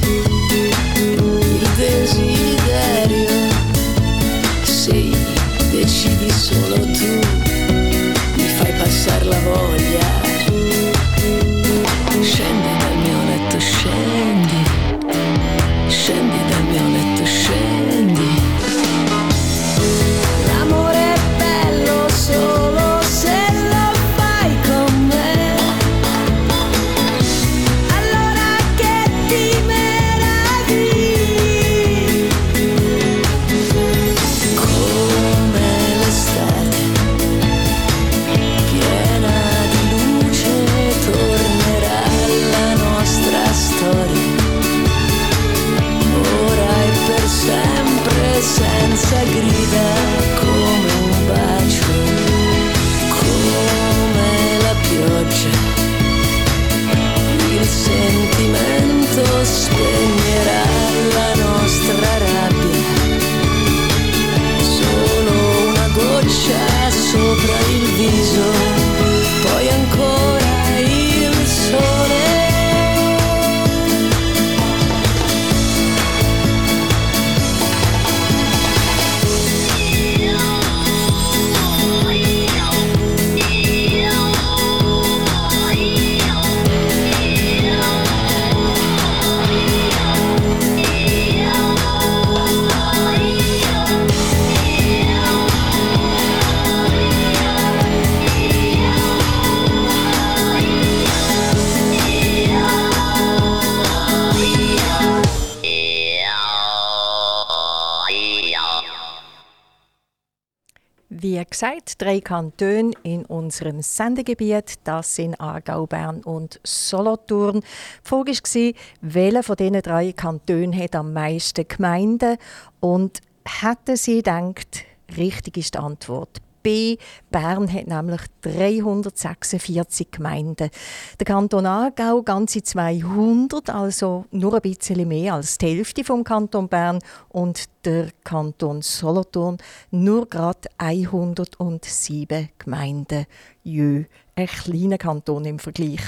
drei 111.98 112.20
Kantone 112.20 112.92
in 113.04 113.26
unserem 113.26 113.82
Sendegebiet, 113.82 114.76
das 114.84 115.16
sind 115.16 115.40
Aargau, 115.40 115.86
Bern 115.86 116.22
und 116.24 116.60
Solothurn. 116.64 117.62
Die 117.62 118.08
Frage 118.08 118.32
war, 118.32 118.74
welcher 119.02 119.44
von 119.44 119.56
diesen 119.56 119.82
drei 119.82 120.12
Kantonen 120.12 120.78
hat 120.78 120.96
am 120.96 121.14
meisten 121.14 121.68
Gemeinden? 121.68 122.38
Und 122.80 123.22
hätten 123.46 123.96
Sie 123.96 124.18
gedacht, 124.18 124.86
richtig 125.18 125.58
ist 125.58 125.76
die 125.76 125.80
Antwort 125.80 126.42
B. 126.66 126.98
Bern 127.30 127.72
hat 127.72 127.86
nämlich 127.86 128.22
346 128.42 130.10
Gemeinden. 130.10 130.72
Der 131.20 131.26
Kanton 131.26 131.68
Aargau 131.68 132.24
ganze 132.24 132.64
200, 132.64 133.70
also 133.70 134.26
nur 134.32 134.56
ein 134.56 134.62
bisschen 134.62 135.08
mehr 135.08 135.36
als 135.36 135.60
die 135.60 135.68
Hälfte 135.68 136.04
vom 136.04 136.24
Kanton 136.24 136.68
Bern 136.68 136.98
und 137.30 137.66
der 137.86 138.08
Kanton 138.24 138.82
Solothurn 138.82 139.60
nur 139.92 140.26
gerade 140.26 140.68
107 140.80 142.50
Gemeinden. 142.58 143.28
Jö, 143.64 144.06
ein 144.36 144.48
kleiner 144.48 144.98
Kanton 144.98 145.46
im 145.46 145.60
Vergleich. 145.60 146.02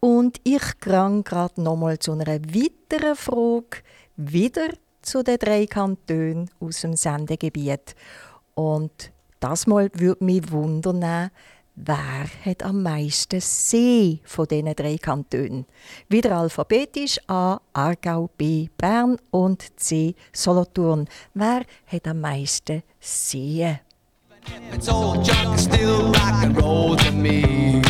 Und 0.00 0.40
ich 0.42 0.80
gehe 0.80 1.22
gerade 1.22 1.62
nochmal 1.62 2.00
zu 2.00 2.10
einer 2.10 2.26
weiteren 2.26 3.14
Frage, 3.14 3.78
wieder 4.16 4.70
zu 5.02 5.22
den 5.22 5.38
drei 5.38 5.66
Kantonen 5.66 6.50
aus 6.58 6.80
dem 6.80 6.96
Sendegebiet. 6.96 7.94
Und 8.54 9.12
das 9.40 9.66
Mal 9.66 9.90
würde 9.94 10.24
mich 10.24 10.50
wundern, 10.50 11.30
wer 11.74 12.26
hat 12.44 12.62
am 12.62 12.82
meisten 12.82 13.40
See 13.40 14.20
von 14.24 14.46
diesen 14.46 14.74
drei 14.74 14.96
Kantonen? 14.96 15.66
Wieder 16.08 16.38
alphabetisch 16.38 17.18
A. 17.26 17.60
Aargau, 17.72 18.30
B. 18.36 18.68
Bern 18.76 19.18
und 19.30 19.78
C. 19.78 20.14
Solothurn. 20.32 21.08
Wer 21.34 21.64
hat 21.86 22.06
am 22.06 22.20
meisten 22.20 22.82
Seen? 23.00 23.80
It's 24.72 24.88
old 24.88 25.26
junk, 25.26 25.58
still 25.58 26.12
rock 26.12 26.42
and 26.42 26.56
roll 26.60 26.96
to 26.96 27.12
me. 27.12 27.82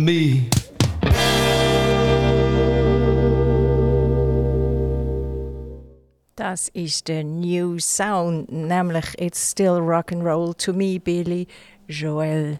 Me. 0.00 0.48
Das 6.36 6.68
ist 6.70 7.08
der 7.08 7.24
New 7.24 7.78
Sound, 7.78 8.50
nämlich 8.50 9.04
It's 9.18 9.52
Still 9.52 9.78
Rock 9.78 10.12
and 10.12 10.24
Roll 10.24 10.54
to 10.54 10.72
Me, 10.72 10.98
Billy 10.98 11.46
Joel. 11.88 12.58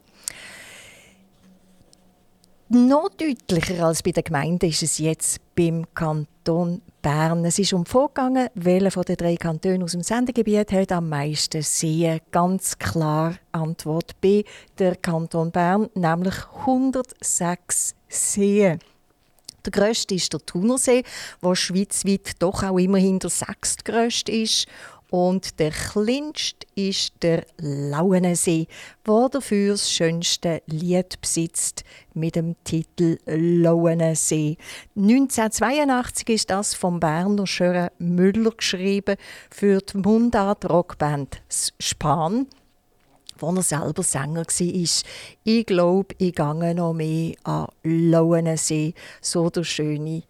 Noch 2.74 3.10
deutlicher 3.10 3.84
als 3.84 4.02
bei 4.02 4.12
der 4.12 4.22
Gemeinde 4.22 4.66
ist 4.66 4.82
es 4.82 4.96
jetzt 4.96 5.42
beim 5.54 5.84
Kanton 5.94 6.80
Bern. 7.02 7.44
Es 7.44 7.58
ist 7.58 7.74
um 7.74 7.84
vorgegangen, 7.84 8.48
welcher 8.54 8.90
von 8.90 9.02
den 9.02 9.18
drei 9.18 9.36
Kantonen 9.36 9.82
aus 9.82 9.92
dem 9.92 10.02
Sendegebiet 10.02 10.72
hat 10.72 10.90
am 10.90 11.10
meisten 11.10 11.60
Seen. 11.60 12.20
Ganz 12.30 12.78
klar 12.78 13.34
Antwort 13.52 14.18
B, 14.22 14.44
der 14.78 14.96
Kanton 14.96 15.50
Bern, 15.50 15.90
nämlich 15.94 16.34
106 16.60 17.94
Seen. 18.08 18.78
Der 19.66 19.70
grösste 19.70 20.14
ist 20.14 20.32
der 20.32 20.40
Thunersee, 20.40 21.04
der 21.42 21.54
schweizweit 21.54 22.42
doch 22.42 22.62
auch 22.62 22.78
immerhin 22.78 23.18
der 23.18 23.30
sechstgrösste 23.30 24.32
ist. 24.32 24.66
Und 25.12 25.58
der 25.60 25.72
kleinste 25.72 26.66
ist 26.74 27.12
der 27.20 27.44
Lauenensee, 27.58 28.66
der 29.06 29.28
dafür 29.28 29.72
das 29.72 29.90
schönste 29.90 30.62
Lied 30.64 31.20
besitzt 31.20 31.84
mit 32.14 32.34
dem 32.34 32.56
Titel 32.64 33.18
Lauenensee. 33.26 34.56
1982 34.96 36.30
ist 36.30 36.48
das 36.48 36.72
vom 36.72 36.98
Berner 36.98 37.46
Schören 37.46 37.90
Müller 37.98 38.52
geschrieben 38.52 39.16
für 39.50 39.80
die 39.82 39.98
Mundart-Rockband 39.98 41.42
Span 41.78 42.46
wo 43.38 43.50
er 43.50 43.62
selber 43.62 44.02
Sänger 44.02 44.46
war. 44.46 45.02
Ich 45.44 45.66
glaube, 45.66 46.14
ich 46.16 46.34
gehe 46.34 46.74
noch 46.74 46.94
mehr 46.94 47.34
an 47.42 47.66
Lauenensee, 47.82 48.94
so 49.20 49.50
der 49.50 49.64
schöne 49.64 50.22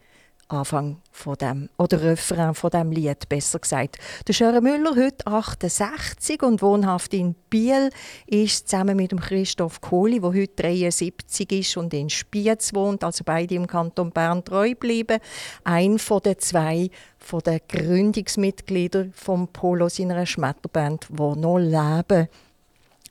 Anfang 0.52 0.98
von 1.10 1.34
dem, 1.36 1.68
oder 1.78 2.02
Refrain 2.02 2.54
von 2.54 2.70
dem 2.70 2.92
Lied, 2.92 3.28
besser 3.28 3.58
gesagt. 3.58 3.96
Der 4.28 4.32
Schöre 4.32 4.60
Müller, 4.60 4.94
heute 4.96 5.26
68 5.26 6.42
und 6.42 6.62
wohnhaft 6.62 7.14
in 7.14 7.34
Biel, 7.50 7.90
ist 8.26 8.68
zusammen 8.68 8.96
mit 8.96 9.12
dem 9.12 9.20
Christoph 9.20 9.80
Kohli, 9.80 10.20
der 10.20 10.30
heute 10.30 10.62
73 10.62 11.52
ist 11.52 11.76
und 11.76 11.94
in 11.94 12.10
Spiez 12.10 12.74
wohnt, 12.74 13.04
also 13.04 13.24
beide 13.24 13.54
im 13.54 13.66
Kanton 13.66 14.10
Bern 14.10 14.44
treu 14.44 14.74
bleiben, 14.74 15.18
ein 15.64 15.98
von 15.98 16.20
den 16.20 16.38
zwei 16.38 16.90
von 17.18 17.40
den 17.40 17.60
Gründungsmitgliedern 17.68 19.12
vom 19.14 19.48
Polo 19.48 19.88
seiner 19.88 20.26
Schmetterband, 20.26 21.06
wo 21.10 21.34
noch 21.34 21.58
leben. 21.58 22.28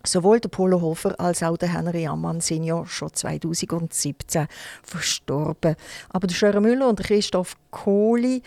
Sowohl 0.03 0.39
der 0.39 0.49
Polo 0.49 0.81
Hofer 0.81 1.19
als 1.19 1.43
auch 1.43 1.57
der 1.57 1.73
Henry 1.73 2.07
Ammann 2.07 2.41
sind 2.41 2.63
ja 2.63 2.85
schon 2.85 3.13
2017 3.13 4.47
verstorben. 4.83 5.75
Aber 6.09 6.27
der 6.27 6.35
Schörer 6.35 6.59
Müller 6.59 6.89
und 6.89 6.99
der 6.99 7.05
Christoph 7.05 7.55
Kohli 7.69 8.41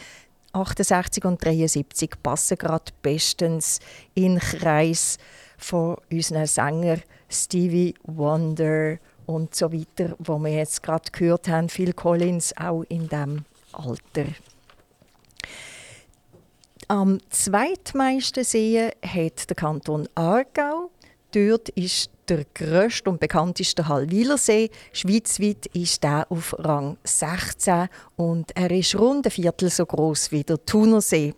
68 0.53 1.25
und 1.25 1.45
73 1.45 2.11
passen 2.23 2.57
gerade 2.57 2.93
bestens 3.03 3.81
in 4.14 4.35
den 4.35 4.38
Kreis 4.38 5.19
von 5.59 5.97
unseren 6.11 6.47
Sängern 6.47 7.03
Stevie 7.29 7.95
Wonder 8.05 8.99
und 9.27 9.55
so 9.55 9.73
weiter, 9.73 10.14
wo 10.19 10.38
wir 10.38 10.53
jetzt 10.53 10.83
gerade 10.83 11.11
gehört 11.11 11.49
haben, 11.49 11.69
Phil 11.69 11.93
Collins 11.93 12.57
auch 12.57 12.83
in 12.88 13.09
dem 13.09 13.45
Alter. 13.73 14.27
Am 16.88 17.19
zweitmeisten 17.31 18.45
Seen 18.45 18.90
hat 19.03 19.49
der 19.49 19.57
Kanton 19.57 20.07
Aargau 20.14 20.90
Dort 21.35 21.68
ist 21.70 22.11
der 22.29 22.44
grösste 22.55 23.11
und 23.11 23.18
bekannteste 23.18 23.88
Hallwilersee. 23.88 24.70
Schweizweit 24.92 25.66
ist 25.75 26.05
er 26.05 26.31
auf 26.31 26.55
Rang 26.61 26.97
16 27.03 27.88
und 28.14 28.57
er 28.57 28.70
ist 28.70 28.94
rund 28.94 29.27
ein 29.27 29.33
Viertel 29.33 29.68
so 29.68 29.85
groß 29.85 30.31
wie 30.31 30.44
der 30.44 30.64
Thunersee. 30.64 31.35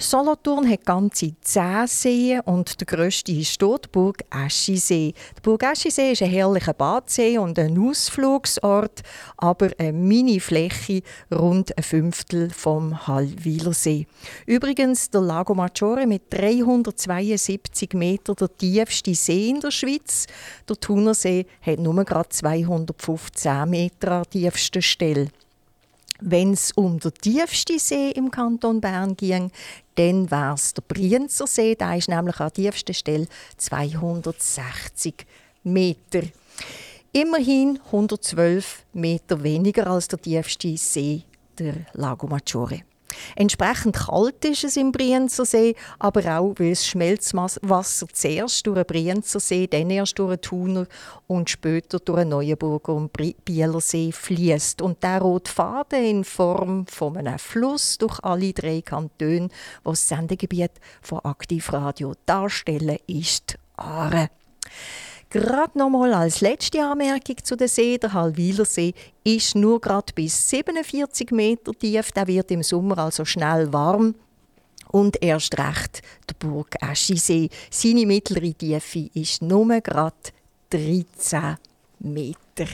Solothurn 0.00 0.70
hat 0.70 0.86
ganze 0.86 1.34
zehn 1.40 1.86
Seen 1.88 2.40
und 2.42 2.80
der 2.80 2.86
grösste 2.86 3.32
ist 3.32 3.60
dort 3.60 3.86
die 3.86 3.88
Burg 3.90 4.22
Eschisee. 4.30 5.12
Der 5.36 5.42
Burg 5.42 5.64
Eschisee 5.64 6.12
ist 6.12 6.22
ein 6.22 6.30
herrlicher 6.30 6.72
Badsee 6.72 7.36
und 7.36 7.58
ein 7.58 7.76
Ausflugsort, 7.76 9.02
aber 9.36 9.70
eine 9.76 9.92
Mini-Fläche 9.92 11.02
rund 11.34 11.76
ein 11.76 11.82
Fünftel 11.82 12.50
vom 12.50 13.08
Hallwilersee. 13.08 14.06
Übrigens 14.46 15.10
der 15.10 15.22
Lago 15.22 15.54
Maggiore 15.54 16.06
mit 16.06 16.32
372 16.32 17.92
Metern 17.94 18.36
der 18.36 18.56
tiefste 18.56 19.14
See 19.16 19.48
in 19.48 19.58
der 19.58 19.72
Schweiz. 19.72 20.26
Der 20.68 20.76
Thunersee 20.76 21.44
hat 21.60 21.80
nur 21.80 22.04
gerade 22.04 22.28
215 22.28 23.68
Meter 23.68 24.12
an 24.12 24.30
tiefster 24.30 24.80
Stelle. 24.80 25.28
Wenn 26.20 26.52
es 26.52 26.72
um 26.72 26.98
den 26.98 27.14
tiefsten 27.14 27.78
See 27.78 28.10
im 28.10 28.30
Kanton 28.30 28.80
Bern 28.80 29.16
ging, 29.16 29.52
dann 29.94 30.30
wäre 30.30 30.54
es 30.54 30.74
der 30.74 30.82
Brienzer 30.82 31.46
See. 31.46 31.76
Der 31.76 31.96
ist 31.96 32.08
nämlich 32.08 32.40
an 32.40 32.50
der 32.54 32.64
tiefsten 32.64 32.94
Stelle 32.94 33.28
260 33.56 35.26
Meter. 35.62 36.22
Immerhin 37.12 37.78
112 37.86 38.84
Meter 38.92 39.42
weniger 39.42 39.86
als 39.86 40.08
der 40.08 40.20
tiefste 40.20 40.76
See, 40.76 41.22
der 41.58 41.86
Lago 41.92 42.26
Maggiore. 42.26 42.82
Entsprechend 43.36 43.96
kalt 43.96 44.44
ist 44.44 44.64
es 44.64 44.76
im 44.76 44.92
Brienzer 44.92 45.44
See, 45.44 45.74
aber 45.98 46.38
auch, 46.38 46.54
weil 46.58 46.70
das 46.70 46.86
Schmelzwasser 46.86 48.06
zuerst 48.12 48.66
durch 48.66 48.76
den 48.76 48.86
Brienzer 48.86 49.40
See, 49.40 49.66
dann 49.66 49.90
erst 49.90 50.18
durch 50.18 50.36
den 50.36 50.42
Thuner 50.42 50.86
und 51.26 51.48
später 51.48 51.98
durch 51.98 52.20
den 52.20 52.30
Neuenburger 52.30 52.94
und 52.94 53.12
Bieler 53.44 53.80
See 53.80 54.12
fließt. 54.12 54.82
Und 54.82 55.02
der 55.02 55.20
rote 55.20 55.50
Faden 55.50 56.04
in 56.04 56.24
Form 56.24 56.86
von 56.86 57.16
einem 57.16 57.38
Fluss 57.38 57.98
durch 57.98 58.22
alle 58.22 58.52
drei 58.52 58.82
Kantone, 58.82 59.48
was 59.84 60.06
das 60.06 60.08
Sendegebiet 60.08 60.72
von 61.00 61.20
Aktivradio 61.20 62.14
darstellen, 62.26 62.98
ist 63.06 63.58
Aare. 63.76 64.28
Gerade 65.30 65.78
nochmal 65.78 66.14
als 66.14 66.40
letzte 66.40 66.82
Anmerkung 66.82 67.36
zu 67.42 67.54
den 67.54 67.68
See. 67.68 67.98
Der 67.98 68.14
Hallwiler 68.14 68.64
See 68.64 68.94
ist 69.24 69.54
nur 69.54 69.78
gerade 69.78 70.12
bis 70.14 70.48
47 70.48 71.32
Meter 71.32 71.72
tief. 71.72 72.12
Der 72.12 72.26
wird 72.26 72.50
im 72.50 72.62
Sommer 72.62 72.96
also 72.98 73.26
schnell 73.26 73.70
warm. 73.70 74.14
Und 74.90 75.22
erst 75.22 75.58
recht 75.58 76.00
der 76.30 76.34
Burg 76.38 76.76
Eschisee. 76.80 77.50
Seine 77.70 78.06
mittlere 78.06 78.54
Tiefe 78.54 79.10
ist 79.12 79.42
nur 79.42 79.66
gerade 79.82 80.16
13 80.70 81.56
Meter. 81.98 82.66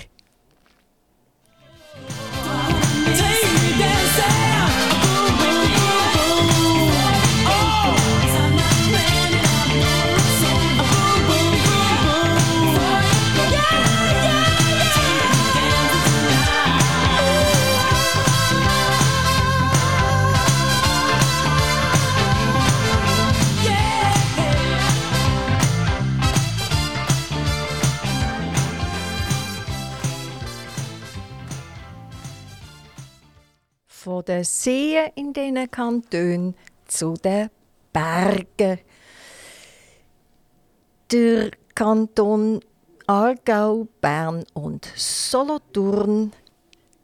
Den 34.34 34.44
Seen 34.44 35.10
in 35.14 35.32
diesen 35.32 35.70
Kantonen 35.70 36.54
zu 36.86 37.14
den 37.14 37.50
Bergen. 37.92 38.80
Der 41.10 41.50
Kanton 41.74 42.60
Aargau, 43.06 43.86
Bern 44.00 44.44
und 44.54 44.90
Solothurn. 44.96 46.32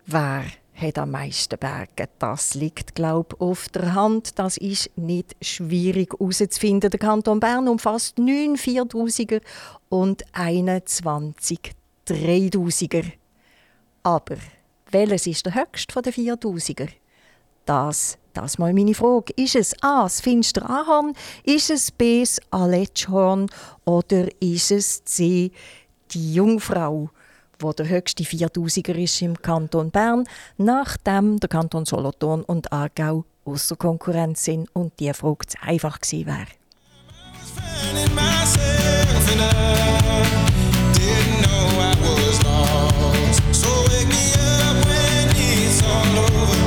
Wer 0.06 0.44
hat 0.74 0.98
am 0.98 1.12
meisten 1.12 1.58
Berge? 1.58 2.08
Das 2.18 2.54
liegt, 2.54 2.94
glaube 2.94 3.36
ich, 3.36 3.40
auf 3.40 3.68
der 3.68 3.94
Hand. 3.94 4.38
Das 4.38 4.56
ist 4.56 4.90
nicht 4.96 5.36
schwierig 5.40 6.14
herauszufinden. 6.18 6.90
Der 6.90 6.98
Kanton 6.98 7.38
Bern 7.38 7.68
umfasst 7.68 8.18
9 8.18 8.56
4000er 8.56 9.40
und 9.88 10.24
21 10.32 11.72
3000er. 12.08 13.12
Aber 14.02 14.36
welches 14.90 15.26
ist 15.28 15.46
der 15.46 15.54
höchste 15.54 15.92
von 15.92 16.02
den 16.02 16.12
4000er? 16.12 16.88
Das, 17.70 18.18
das 18.32 18.58
mal 18.58 18.72
meine 18.74 18.94
Frage. 18.94 19.32
Ist 19.36 19.54
es 19.54 19.80
A, 19.80 20.02
das 20.02 20.20
finstere 20.20 20.68
Ahorn? 20.68 21.12
Ist 21.44 21.70
es 21.70 21.92
B, 21.92 22.18
das 22.18 22.40
Aletschhorn? 22.50 23.46
Oder 23.84 24.26
ist 24.42 24.72
es 24.72 25.04
C, 25.04 25.52
die 26.10 26.34
Jungfrau, 26.34 27.10
wo 27.60 27.72
der 27.72 27.88
höchste 27.88 28.24
4000er 28.24 28.94
ist 28.94 29.22
im 29.22 29.40
Kanton 29.40 29.92
Bern, 29.92 30.24
nachdem 30.56 31.38
der 31.38 31.48
Kanton 31.48 31.86
Solothurn 31.86 32.42
und 32.42 32.72
Aargau 32.72 33.24
außer 33.44 33.76
Konkurrenz 33.76 34.46
sind 34.46 34.68
und 34.72 34.98
die 34.98 35.12
Frage 35.14 35.46
zu 35.46 35.62
einfach 35.62 36.00
gewesen 36.00 36.26
wäre? 36.26 36.48
So 43.52 43.68
wake 43.92 44.08
me 44.08 44.32
up 44.34 44.74
when 44.86 45.28
it's 45.36 45.82
all 45.84 46.18
over. 46.18 46.59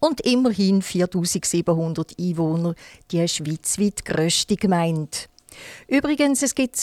und 0.01 0.21
immerhin 0.23 0.83
4700 0.83 2.19
Einwohner 2.19 2.75
die 3.13 3.29
schweizweit 3.29 4.05
grösste 4.05 4.57
Gemeinde. 4.57 5.19
Übrigens, 5.87 6.43
es 6.43 6.55
gibt 6.55 6.77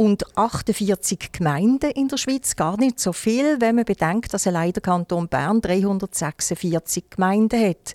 2048 0.00 1.30
Gemeinden 1.30 1.90
in 1.90 2.08
der 2.08 2.16
Schweiz, 2.16 2.56
gar 2.56 2.78
nicht 2.78 2.98
so 2.98 3.12
viel, 3.12 3.60
wenn 3.60 3.74
man 3.74 3.84
bedenkt, 3.84 4.32
dass 4.32 4.46
allein 4.46 4.72
der 4.72 4.80
Kanton 4.80 5.28
Bern 5.28 5.60
346 5.60 7.10
Gemeinden 7.10 7.68
hat. 7.68 7.94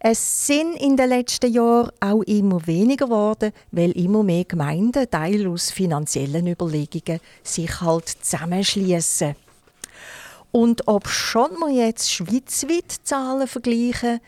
Es 0.00 0.48
sind 0.48 0.74
in 0.74 0.96
den 0.96 1.10
letzten 1.10 1.52
Jahren 1.52 1.92
auch 2.00 2.22
immer 2.22 2.66
weniger 2.66 3.06
geworden, 3.06 3.52
weil 3.70 3.92
immer 3.92 4.24
mehr 4.24 4.44
Gemeinden, 4.44 5.08
teil 5.08 5.46
aus 5.46 5.70
finanziellen 5.70 6.48
Überlegungen, 6.48 7.20
sich 7.44 7.80
halt 7.80 8.08
zusammenschließen. 8.08 9.36
Und 10.50 10.88
ob 10.88 11.06
schon 11.06 11.52
wir 11.52 11.86
jetzt 11.86 12.10
schweizweit 12.10 12.90
Zahlen 13.04 13.46
vergleichen, 13.46 14.18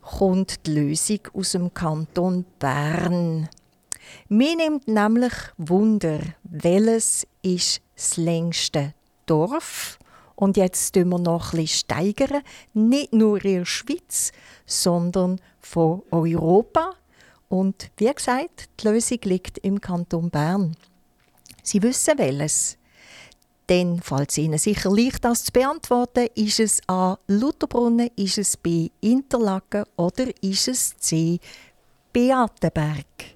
kommt 0.00 0.64
die 0.64 0.74
Lösung 0.74 1.20
aus 1.34 1.50
dem 1.50 1.74
Kanton 1.74 2.44
Bern. 2.60 3.48
Mir 4.28 4.56
nimmt 4.56 4.88
nämlich 4.88 5.32
Wunder, 5.56 6.20
welches 6.44 7.26
ist 7.42 7.80
das 7.94 8.16
längste 8.16 8.94
Dorf? 9.26 9.98
Und 10.34 10.56
jetzt 10.56 10.92
tun 10.92 11.08
wir 11.08 11.18
noch 11.18 11.52
ein 11.52 11.60
bisschen 11.60 11.78
steigern, 11.78 12.42
nicht 12.74 13.12
nur 13.12 13.42
in 13.44 13.58
der 13.58 13.64
Schweiz, 13.64 14.32
sondern 14.66 15.40
von 15.60 16.02
Europa. 16.10 16.94
Und 17.48 17.90
wie 17.96 18.12
gesagt, 18.12 18.68
die 18.80 18.88
Lösung 18.88 19.18
liegt 19.24 19.58
im 19.58 19.80
Kanton 19.80 20.30
Bern. 20.30 20.76
Sie 21.62 21.82
wissen 21.82 22.18
welches. 22.18 22.76
Denn, 23.68 24.00
falls 24.00 24.38
Ihnen 24.38 24.58
sicher 24.58 24.90
leicht 24.94 25.24
das 25.24 25.44
zu 25.44 25.52
beantworten, 25.52 26.28
ist 26.36 26.60
es 26.60 26.80
A. 26.86 27.18
Lutherbrunnen, 27.26 28.10
ist 28.14 28.38
es 28.38 28.56
B. 28.56 28.90
Interlaken 29.00 29.84
oder 29.96 30.26
ist 30.40 30.68
es 30.68 30.96
C. 30.98 31.40
Beatenberg? 32.12 33.35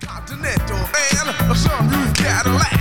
Continental 0.00 0.76
and 0.76 1.28
a 1.30 1.54
sunroof 1.54 2.14
Cadillac. 2.16 2.74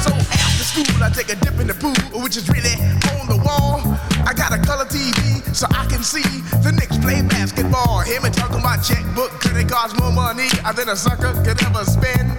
So 0.00 0.10
after 0.16 0.64
school, 0.64 1.02
I 1.02 1.10
take 1.10 1.28
a 1.28 1.36
dip 1.36 1.60
in 1.60 1.68
the 1.68 1.74
pool, 1.74 2.22
which 2.22 2.36
is 2.36 2.48
really 2.48 2.74
on 3.20 3.28
the 3.28 3.36
wall. 3.44 3.84
I 4.24 4.32
got 4.32 4.52
a 4.52 4.58
color 4.58 4.84
TV 4.84 5.44
so 5.54 5.66
I 5.70 5.84
can 5.86 6.02
see 6.02 6.24
the 6.64 6.72
Knicks 6.72 6.96
play 6.98 7.20
basketball. 7.22 8.00
Him 8.00 8.24
and 8.24 8.34
talking 8.34 8.60
about 8.60 8.82
checkbook, 8.82 9.30
could 9.40 9.56
it 9.56 9.68
more 10.00 10.12
money 10.12 10.48
than 10.74 10.88
a 10.88 10.96
sucker 10.96 11.32
could 11.44 11.60
ever 11.62 11.84
spend? 11.84 12.32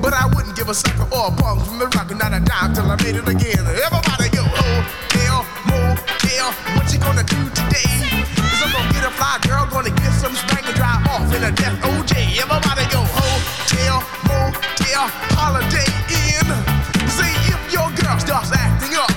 But 0.00 0.14
I 0.14 0.26
wouldn't 0.32 0.56
give 0.56 0.68
a 0.68 0.74
sucker 0.74 1.04
or 1.12 1.28
a 1.28 1.36
punk 1.36 1.60
from 1.64 1.78
the 1.78 1.86
rock, 1.92 2.08
not 2.16 2.32
a 2.32 2.40
dime 2.40 2.72
till 2.72 2.88
I 2.88 2.96
made 3.04 3.16
it 3.20 3.28
again. 3.28 3.60
Everybody 3.60 4.28
go, 4.32 4.40
oh, 4.40 4.80
hotel, 5.12 5.44
motel, 5.68 6.48
what 6.80 6.88
you 6.92 6.98
gonna 6.98 7.24
do 7.28 7.40
today? 7.52 7.92
Cause 8.40 8.60
I'm 8.64 8.72
gonna 8.72 8.92
get 8.96 9.04
a 9.04 9.12
fly 9.12 9.36
girl, 9.44 9.68
gonna 9.68 9.92
get 9.92 10.12
some 10.16 10.32
spank 10.32 10.64
and 10.64 10.76
drive 10.76 11.04
off 11.12 11.28
in 11.36 11.44
a 11.44 11.52
death 11.52 11.76
OJ. 11.84 12.40
Everybody 12.40 12.69
motel, 15.00 15.08
holiday 15.36 15.88
in. 16.12 16.48
See 17.08 17.32
if 17.48 17.72
your 17.72 17.88
girl 17.96 18.18
starts 18.18 18.52
acting 18.52 18.96
up, 18.96 19.10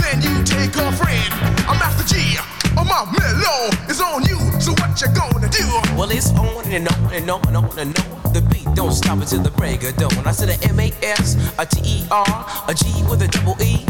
then 0.00 0.22
you 0.22 0.42
take 0.44 0.72
friend. 0.72 1.32
I'm 1.68 1.78
Master 1.78 2.14
G, 2.14 2.36
or 2.76 2.84
my 2.84 3.04
mellow 3.04 3.70
is 3.88 4.00
on 4.00 4.24
you. 4.24 4.38
So 4.60 4.72
what 4.72 5.00
you 5.00 5.08
gonna 5.12 5.48
do? 5.48 5.66
Well, 5.96 6.10
it's 6.10 6.30
on 6.32 6.64
and 6.72 6.88
on 6.88 7.12
and 7.12 7.30
on 7.30 7.46
and 7.48 7.56
on 7.56 7.78
and 7.78 7.98
on. 7.98 8.32
The 8.32 8.40
beat 8.52 8.68
don't 8.74 8.92
stop 8.92 9.18
until 9.18 9.42
the 9.42 9.50
break 9.50 9.82
of 9.84 9.96
dawn. 9.96 10.26
I 10.26 10.32
said 10.32 10.48
a 10.48 10.68
M 10.68 10.80
A 10.80 10.92
S, 11.02 11.36
a 11.58 11.66
T 11.66 11.80
E 11.84 12.06
R, 12.10 12.64
a 12.68 12.74
G 12.74 12.86
with 13.08 13.22
a 13.22 13.28
double 13.28 13.56
E. 13.62 13.84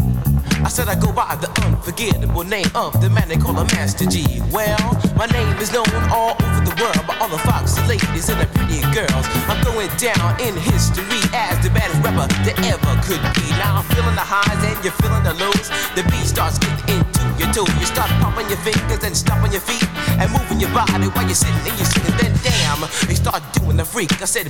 I 0.65 0.69
said 0.69 0.87
I 0.87 0.95
go 0.99 1.11
by 1.11 1.35
the 1.39 1.49
unforgettable 1.65 2.43
name 2.43 2.69
of 2.75 2.99
the 3.01 3.09
man 3.09 3.27
they 3.27 3.37
call 3.37 3.57
a 3.57 3.65
Master 3.75 4.05
G. 4.05 4.41
Well, 4.51 4.79
my 5.15 5.25
name 5.27 5.55
is 5.57 5.71
known 5.71 5.87
all 6.11 6.35
over 6.41 6.61
the 6.65 6.75
world 6.81 7.03
by 7.07 7.15
all 7.21 7.29
the 7.29 7.37
foxy 7.39 7.81
ladies 7.87 8.29
and 8.29 8.39
the 8.41 8.47
pretty 8.57 8.81
girls. 8.91 9.25
I'm 9.47 9.63
going 9.63 9.89
down 9.95 10.35
in 10.41 10.55
history 10.57 11.21
as 11.33 11.55
the 11.63 11.69
baddest 11.69 12.03
rapper 12.03 12.27
that 12.43 12.57
ever 12.67 12.93
could 13.07 13.23
be. 13.37 13.47
Now 13.61 13.79
I'm 13.79 13.87
feeling 13.95 14.15
the 14.15 14.25
highs 14.25 14.59
and 14.65 14.75
you're 14.83 14.97
feeling 14.99 15.23
the 15.23 15.33
lows. 15.39 15.69
The 15.95 16.03
beat 16.11 16.27
starts 16.27 16.57
getting 16.59 17.06
your. 17.53 17.67
You 17.79 17.85
start 17.85 18.09
pumping 18.21 18.47
your 18.49 18.61
fingers 18.63 19.03
and 19.03 19.15
stomping 19.15 19.51
your 19.51 19.61
feet 19.61 19.83
and 20.19 20.31
moving 20.31 20.59
your 20.59 20.71
body 20.71 21.07
while 21.13 21.25
you're 21.25 21.35
sitting 21.35 21.59
and 21.67 21.75
you're 21.77 21.89
sitting. 21.89 22.15
Then 22.17 22.33
damn, 22.43 22.81
you 23.09 23.15
start 23.15 23.41
doing 23.53 23.77
the 23.77 23.85
freak. 23.85 24.11
I 24.21 24.25
said 24.25 24.47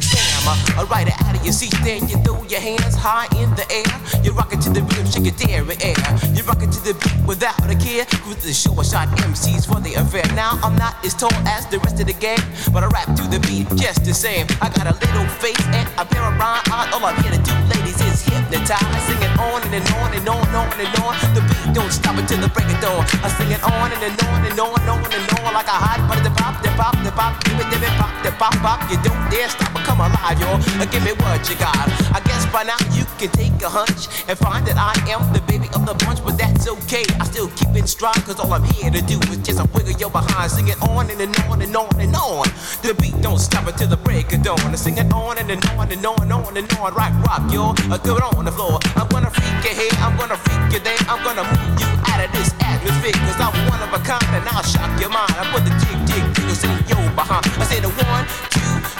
ride 0.89 1.07
it 1.07 1.17
out 1.23 1.35
of 1.35 1.43
your 1.43 1.53
seat. 1.53 1.73
Then 1.83 2.07
you 2.09 2.17
throw 2.23 2.43
your 2.43 2.59
hands 2.59 2.95
high 2.95 3.27
in 3.39 3.49
the 3.55 3.65
air. 3.71 4.23
You're 4.23 4.33
rocking 4.33 4.59
to 4.61 4.69
the 4.69 4.81
rhythm, 4.83 5.07
shake 5.07 5.25
your 5.25 5.37
dairy 5.37 5.77
air. 5.81 5.97
You're 6.33 6.45
rocking 6.45 6.71
to 6.71 6.79
the 6.83 6.93
beat 6.93 7.17
without 7.25 7.59
a 7.63 7.75
care. 7.75 8.05
With 8.27 8.41
the 8.41 8.53
show, 8.53 8.73
I 8.79 8.83
shot 8.83 9.07
MCs 9.23 9.67
for 9.67 9.79
the 9.79 9.95
affair. 9.95 10.25
Now 10.35 10.59
I'm 10.63 10.75
not 10.75 10.99
as 11.05 11.13
tall 11.13 11.33
as 11.47 11.65
the 11.67 11.79
rest 11.79 11.99
of 11.99 12.07
the 12.07 12.13
gang, 12.13 12.41
but 12.73 12.83
I 12.83 12.87
rap 12.87 13.07
to 13.15 13.23
the 13.27 13.39
beat 13.47 13.67
just 13.79 14.03
the 14.05 14.13
same. 14.13 14.47
I 14.61 14.69
got 14.69 14.87
a 14.87 14.95
little 14.99 15.27
face 15.39 15.63
and 15.71 15.87
a 15.97 16.05
pair 16.05 16.23
of 16.23 16.35
rhyme. 16.35 16.63
All 16.93 17.05
I'm 17.05 17.15
here 17.23 17.31
to 17.31 17.41
do, 17.41 17.53
ladies, 17.71 17.86
is 17.95 18.21
hypnotize. 18.23 19.03
Singing 19.07 19.35
on 19.39 19.63
and, 19.63 19.73
and 19.73 19.87
on 19.95 20.11
and 20.11 20.27
on 20.27 20.43
and 20.43 20.55
on 20.55 20.79
and 20.79 20.95
on. 21.03 21.13
The 21.35 21.41
beat 21.47 21.75
don't 21.75 21.91
stop 21.91 22.17
until 22.17 22.39
the 22.41 22.49
break 22.49 22.67
of 22.67 22.79
dawn. 22.81 23.03
I 23.23 23.29
sing 23.39 23.51
it 23.51 23.63
on 23.63 23.91
and, 23.91 24.01
and 24.03 24.17
on 24.27 24.43
and 24.43 24.59
on 24.59 24.75
and 24.75 24.89
on 24.89 25.03
and 25.07 25.25
on 25.39 25.53
like 25.53 25.67
a 25.67 25.77
hot 25.77 25.99
butter. 26.07 26.23
The 26.23 26.33
pop, 26.35 26.61
the 26.63 26.71
pop, 26.75 26.95
the 27.03 27.11
pop, 27.11 27.33
give 27.43 27.59
it, 27.59 27.67
give 27.71 27.83
it, 27.83 27.93
pop, 27.99 28.13
the 28.23 28.31
pop, 28.35 28.55
pop. 28.63 28.79
You 28.91 28.97
don't 29.03 29.19
dare 29.29 29.49
stop 29.49 29.73
or 29.75 29.83
come 29.83 29.99
alive, 29.99 30.39
y'all. 30.39 30.61
Uh, 30.79 30.85
give 30.87 31.03
me 31.03 31.13
what 31.17 31.43
you 31.49 31.55
got. 31.57 31.87
I 32.13 32.19
guess 32.25 32.45
by 32.53 32.63
now 32.63 32.79
you 32.93 33.03
can 33.17 33.29
take 33.33 33.55
a 33.61 33.69
hunch 33.69 34.07
and 34.27 34.37
find 34.37 34.65
that 34.67 34.77
I 34.77 34.93
am 35.09 35.21
the 35.33 35.41
baby 35.49 35.67
of 35.73 35.85
the 35.85 35.95
bunch, 36.05 36.23
but 36.23 36.36
that's 36.67 36.83
okay. 36.85 37.03
I 37.19 37.23
still 37.25 37.47
keep 37.55 37.75
in 37.75 37.87
stride, 37.87 38.15
cause 38.25 38.39
all 38.39 38.51
I'm 38.53 38.63
here 38.63 38.91
to 38.91 39.01
do 39.01 39.19
is 39.31 39.37
just 39.37 39.59
a 39.59 39.67
wiggle 39.73 39.93
your 39.99 40.09
behind. 40.09 40.51
Sing 40.51 40.67
it 40.67 40.81
on 40.81 41.09
and, 41.09 41.19
and 41.19 41.35
on 41.47 41.61
and 41.61 41.75
on 41.75 41.99
and 41.99 42.15
on. 42.15 42.47
The 42.81 42.95
beat 42.99 43.19
don't 43.21 43.39
stop 43.39 43.67
until 43.67 43.87
the 43.87 43.97
break 43.97 44.33
of 44.33 44.43
dawn. 44.43 44.59
I 44.59 44.75
sing 44.75 44.97
it 44.97 45.11
on 45.13 45.37
and, 45.37 45.49
and 45.49 45.63
on 45.77 45.91
and 45.91 46.05
on 46.05 46.21
and 46.21 46.33
on 46.33 46.57
and 46.57 46.67
on. 46.73 46.93
Rock, 46.93 47.13
rock, 47.25 47.51
y'all. 47.51 47.75
Uh, 47.91 47.97
Good 47.97 48.21
on 48.21 48.45
the 48.45 48.51
floor. 48.51 48.79
I'm 48.95 49.07
gonna 49.09 49.31
freak 49.31 49.63
your 49.63 49.75
head, 49.75 49.93
I'm 49.99 50.17
gonna 50.17 50.37
freak 50.37 50.71
your 50.71 50.83
day. 50.83 50.97
I'm 51.07 51.23
gonna 51.23 51.43
move 51.43 51.79
you 51.79 51.89
out 52.07 52.23
of 52.23 52.31
this 52.31 52.53
atmosphere, 52.61 53.15
cause 53.25 53.39
I'm 53.39 53.55
one 53.67 53.81
of 53.81 53.91
a 53.93 54.01
kind 54.03 54.31
and 54.35 54.47
I'll 54.49 54.63
shock 54.63 54.91
your 54.99 55.09
mind. 55.09 55.31
I 55.35 55.47
put 55.51 55.63
the 55.63 55.73
jig, 55.83 55.99
jig, 56.07 56.23
jiggles 56.35 56.63
in 56.63 56.75
your 56.87 57.03
behind. 57.15 57.45
I 57.59 57.65
say 57.65 57.79
the 57.79 57.91
one, 58.03 58.25
two, 58.51 58.96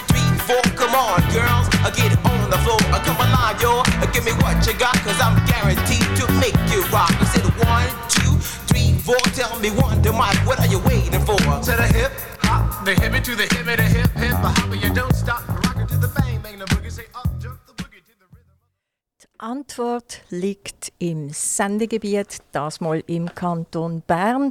on, 0.98 1.22
girls. 1.30 1.66
I 1.86 1.90
get 1.94 2.10
on 2.26 2.50
the 2.50 2.58
floor. 2.66 2.82
I 2.90 2.98
come 3.06 3.20
alive, 3.22 3.62
yo. 3.62 3.82
Give 4.12 4.24
me 4.26 4.34
what 4.42 4.58
you 4.66 4.74
got, 4.74 4.98
cause 5.06 5.20
I'm 5.22 5.38
guaranteed 5.46 6.02
to 6.18 6.24
make 6.42 6.58
you 6.72 6.82
rock. 6.90 7.14
I 7.22 7.24
said 7.30 7.46
one, 7.62 7.88
two, 8.10 8.34
three, 8.66 8.98
four. 8.98 9.22
Tell 9.38 9.54
me 9.60 9.70
one, 9.70 10.02
to 10.02 10.12
Mike, 10.12 10.40
what 10.44 10.58
are 10.58 10.66
you 10.66 10.80
waiting 10.90 11.22
for? 11.24 11.38
To 11.38 11.72
the 11.78 11.88
hip 11.94 12.10
hop, 12.42 12.84
the 12.84 12.92
hippie 12.92 13.22
to 13.22 13.36
the 13.36 13.44
hippie, 13.44 13.76
the 13.76 13.82
hip 13.82 14.10
hip, 14.18 14.36
the 14.42 14.50
hopper, 14.58 14.74
you 14.74 14.92
don't 14.92 15.14
stop, 15.14 15.46
rockin' 15.64 15.86
to 15.86 15.96
the 15.98 16.08
bang, 16.16 16.40
bang 16.42 16.58
the 16.58 16.64
boogie, 16.66 16.90
say 16.90 17.06
up, 17.14 17.28
jump 17.38 17.60
the 17.66 17.74
boogie 17.74 18.02
to 18.02 18.14
the 18.18 18.26
rhythm. 18.34 18.56
Die 19.22 19.28
Antwort 19.38 20.22
liegt 20.30 20.92
im 20.98 21.30
Sendegebiet, 21.30 22.38
das 22.52 22.80
mal 22.80 23.02
im 23.06 23.32
Kanton 23.34 24.02
Bern. 24.06 24.50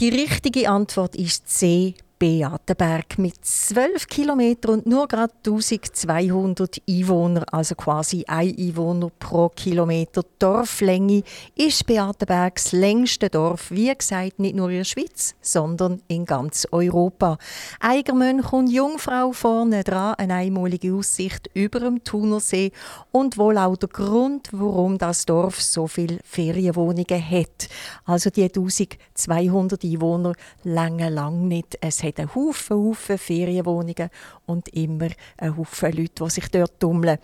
Die 0.00 0.08
richtige 0.08 0.68
Antwort 0.68 1.14
ist 1.14 1.48
C. 1.48 1.94
Beatenberg 2.20 3.18
mit 3.18 3.42
12 3.42 4.06
Kilometern 4.06 4.72
und 4.72 4.86
nur 4.86 5.08
gerade 5.08 5.32
1200 5.38 6.82
Einwohner, 6.86 7.46
also 7.50 7.74
quasi 7.74 8.26
ein 8.28 8.54
Einwohner 8.58 9.08
pro 9.18 9.48
Kilometer 9.48 10.22
Dorflänge, 10.38 11.22
ist 11.56 11.86
Beatenberg 11.86 12.56
das 12.56 12.72
längste 12.72 13.30
Dorf, 13.30 13.70
wie 13.70 13.90
gesagt, 13.96 14.38
nicht 14.38 14.54
nur 14.54 14.68
in 14.68 14.76
der 14.76 14.84
Schweiz, 14.84 15.34
sondern 15.40 16.02
in 16.08 16.26
ganz 16.26 16.68
Europa. 16.70 17.38
Eigermönch 17.80 18.52
und 18.52 18.70
Jungfrau 18.70 19.32
vorne 19.32 19.82
dran, 19.82 20.14
eine 20.18 20.34
einmalige 20.34 20.92
Aussicht 20.92 21.48
über 21.54 21.80
dem 21.80 22.04
Thunersee 22.04 22.72
und 23.12 23.38
wohl 23.38 23.56
auch 23.56 23.78
der 23.78 23.88
Grund, 23.88 24.50
warum 24.52 24.98
das 24.98 25.24
Dorf 25.24 25.62
so 25.62 25.86
viele 25.86 26.18
Ferienwohnungen 26.24 27.30
hat. 27.30 27.70
Also 28.04 28.28
die 28.28 28.42
1200 28.42 29.82
Einwohner 29.84 30.34
lange 30.64 31.08
lang 31.08 31.48
nicht. 31.48 31.78
Es 31.80 32.02
hat 32.10 32.20
einen 32.20 32.34
Haufen, 32.34 32.76
Haufen 32.76 33.18
Ferienwohnungen 33.18 34.10
und 34.46 34.68
immer 34.68 35.08
einen 35.38 35.56
Haufen 35.56 35.92
Leute, 35.92 36.24
die 36.24 36.30
sich 36.30 36.48
dort 36.48 36.78
tummeln. 36.80 37.18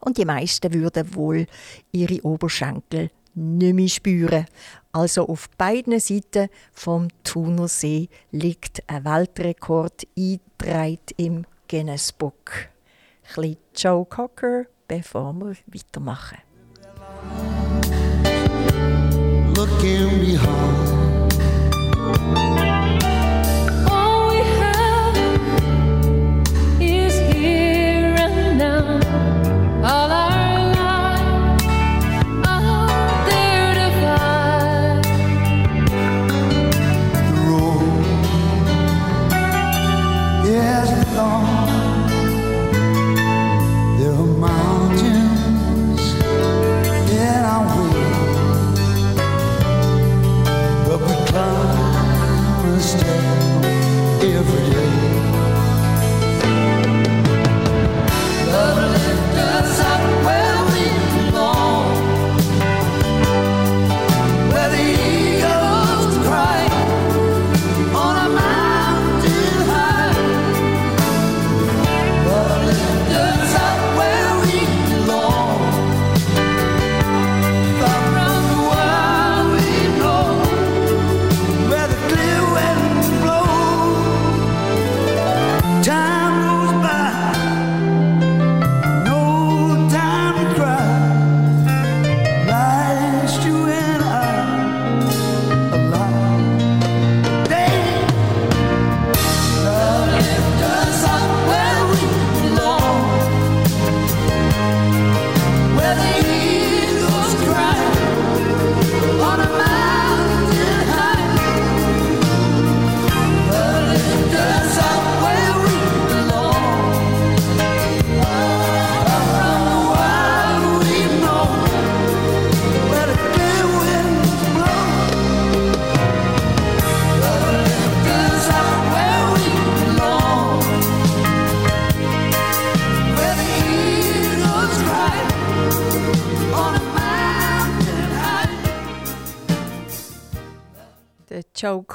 Und 0.00 0.18
die 0.18 0.24
meisten 0.24 0.72
würden 0.72 1.14
wohl 1.14 1.46
ihre 1.92 2.22
Oberschenkel 2.22 3.10
nicht 3.34 3.74
mehr 3.74 3.88
spüren. 3.88 4.46
Also 4.92 5.28
auf 5.28 5.50
beiden 5.58 6.00
Seiten 6.00 6.48
vom 6.72 7.08
Thunersee 7.22 8.08
liegt 8.30 8.82
ein 8.86 9.04
Weltrekord 9.04 10.06
eingetragen 10.16 10.98
im 11.16 11.44
Guinness 11.68 12.12
Book. 12.12 12.68
Ein 13.36 13.56
Joe 13.74 14.06
Cocker, 14.06 14.64
bevor 14.88 15.34
wir 15.34 15.56
weitermachen. 15.66 16.38
Looking 19.54 20.20
behind. 20.20 20.95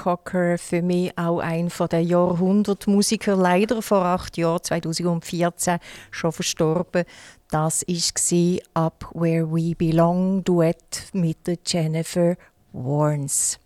Cocker, 0.02 0.58
für 0.58 0.82
mich 0.82 1.16
auch 1.16 1.38
ein 1.38 1.70
von 1.70 1.88
der 1.88 2.02
Jahrhundertmusiker, 2.02 3.36
leider 3.36 3.84
vor 3.84 4.04
acht 4.04 4.36
Jahren, 4.36 4.64
2014, 4.64 5.78
schon 6.10 6.32
verstorben. 6.32 7.04
Das 7.52 7.84
war 7.84 8.60
«Up 8.74 9.12
Where 9.14 9.52
We 9.52 9.76
Belong» 9.76 10.44
Duett 10.44 11.04
mit 11.14 11.38
Jennifer 11.68 12.36
Warnes. 12.74 13.60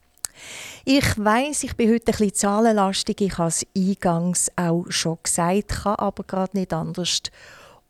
Ich 0.83 1.17
weiß, 1.17 1.63
ich 1.63 1.77
bin 1.77 1.93
heute 1.93 2.11
bisschen 2.11 2.33
zahlenlastig. 2.33 3.21
Ich 3.21 3.38
habe 3.38 3.47
es 3.47 3.65
eingangs 3.73 4.51
auch 4.57 4.83
schon 4.89 5.19
gesagt, 5.23 5.69
kann 5.69 5.95
aber 5.95 6.25
gerade 6.25 6.57
nicht 6.57 6.73
anders. 6.73 7.21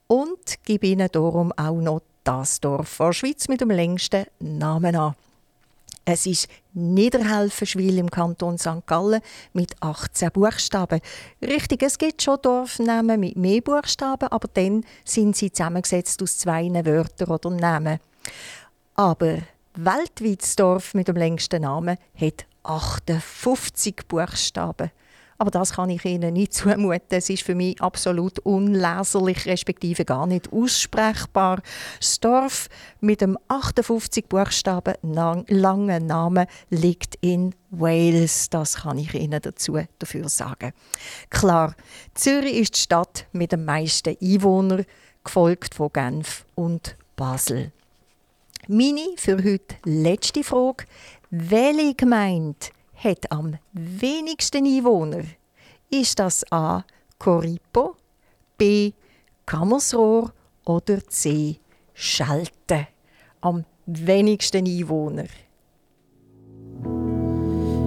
Und 0.06 0.64
gebe 0.66 0.86
Ihnen 0.86 1.10
darum 1.12 1.52
auch 1.54 1.82
noch 1.82 2.04
das 2.24 2.60
Dorf 2.60 2.98
der 2.98 3.12
Schweiz 3.12 3.48
mit 3.48 3.62
dem 3.62 3.72
längsten 3.72 4.28
Namen 4.38 4.96
an. 4.96 5.16
Es 6.08 6.28
ist 6.28 6.47
Niederhelfenschwil 6.74 7.97
im 7.97 8.12
Kanton 8.12 8.60
St. 8.60 8.86
Gallen 8.86 9.22
mit 9.53 9.74
18 9.82 10.32
Buchstaben. 10.32 11.01
Richtig, 11.41 11.82
es 11.82 11.97
gibt 11.97 12.22
schon 12.22 12.38
Dorfnamen 12.43 13.20
mit 13.20 13.36
mehr 13.36 13.62
Buchstaben, 13.62 14.30
aber 14.30 14.47
dann 14.53 14.86
sind 15.03 15.36
sie 15.36 15.51
zusammengesetzt 15.51 16.22
aus 16.22 16.38
zwei 16.38 16.70
Wörtern 16.86 17.30
oder 17.30 17.49
Namen. 17.49 17.99
Aber 18.93 19.39
weltweit 19.74 20.43
das 20.43 20.56
Dorf 20.56 20.93
mit 20.93 21.08
dem 21.08 21.16
längsten 21.16 21.64
Namen 21.64 21.97
hat 22.16 22.45
58 22.62 24.08
Buchstaben. 24.08 24.91
Aber 25.38 25.52
das 25.52 25.74
kann 25.74 25.90
ich 25.90 26.06
Ihnen 26.06 26.34
nicht 26.34 26.54
zumuten. 26.56 27.02
Es 27.10 27.30
ist 27.30 27.44
für 27.44 27.56
mich 27.56 27.82
absolut 27.82 28.40
unleserlich, 28.40 29.46
respektive 29.46 30.06
gar 30.06 30.28
nicht 30.28 30.52
aussprechbar. 30.52 31.62
Das 32.00 32.20
Dorf 32.20 32.70
mit 33.02 33.22
dem 33.22 33.38
58 33.48 34.28
Buchstaben 34.28 34.96
langen 35.04 36.08
Namen 36.08 36.48
liegt 36.70 37.16
in 37.22 37.54
Wales. 37.70 38.50
Das 38.50 38.78
kann 38.78 38.98
ich 38.98 39.14
Ihnen 39.14 39.42
dazu 39.42 39.80
dafür 40.00 40.30
sagen. 40.30 40.72
Klar, 41.30 41.76
Zürich 42.14 42.56
ist 42.56 42.76
die 42.76 42.82
Stadt 42.82 43.28
mit 43.34 43.52
den 43.52 43.66
meisten 43.66 44.16
Einwohnern, 44.22 44.86
gefolgt 45.24 45.76
von 45.76 45.92
Genf 45.92 46.46
und 46.56 46.96
Basel. 47.16 47.72
Meine 48.68 49.14
für 49.18 49.38
heute 49.44 49.76
letzte 49.84 50.44
Frage. 50.44 50.86
Welche 51.30 51.94
Gemeinde 51.96 52.68
hat 52.96 53.32
am 53.32 53.58
wenigsten 53.74 54.66
Einwohner? 54.66 55.24
Ist 55.89 56.20
das 56.20 56.43
A. 56.52 56.84
Coripo, 57.20 57.96
B. 58.58 58.93
Kammersrohr 59.46 60.34
oder 60.66 61.06
C. 61.08 61.60
Schalten? 61.93 62.88
Am 63.41 63.66
wenigsten 63.86 64.66
Einwohner. 64.66 65.28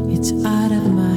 It's 0.09 0.33
out 0.45 0.73
of 0.73 0.87
my 0.93 1.08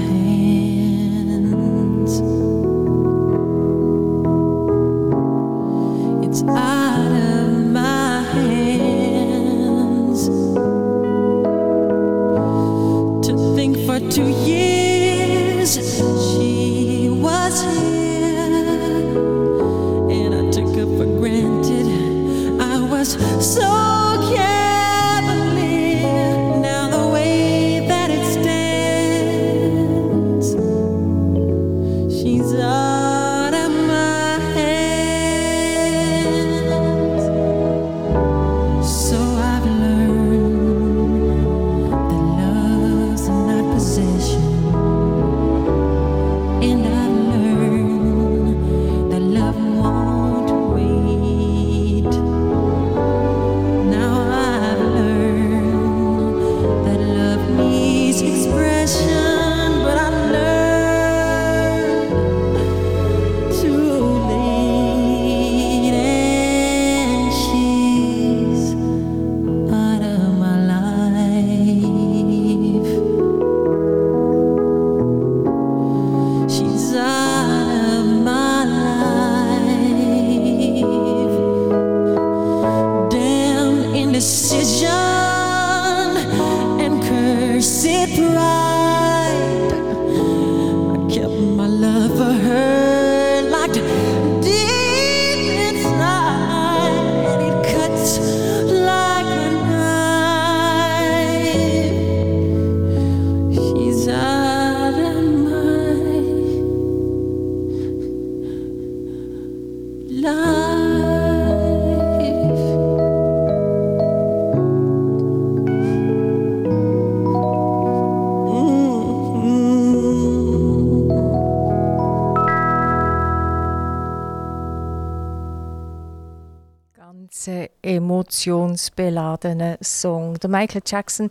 emotionsbeladener 128.72 129.78
Song. 129.82 130.40
Der 130.40 130.50
Michael 130.50 130.82
Jackson 130.86 131.30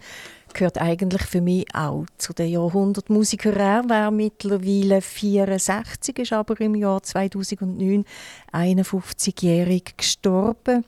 gehört 0.52 0.78
eigentlich 0.78 1.22
für 1.22 1.40
mich 1.40 1.66
auch 1.74 2.06
zu 2.18 2.32
den 2.32 2.50
Jahrhundertmusikern. 2.50 3.56
Er 3.56 3.88
wäre 3.88 4.12
mittlerweile 4.12 5.00
64, 5.00 6.18
ist 6.18 6.32
aber 6.32 6.60
im 6.60 6.74
Jahr 6.74 7.02
2009 7.02 8.04
51-jährig 8.52 9.96
gestorben. 9.96 10.84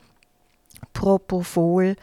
Propofol 0.92 1.96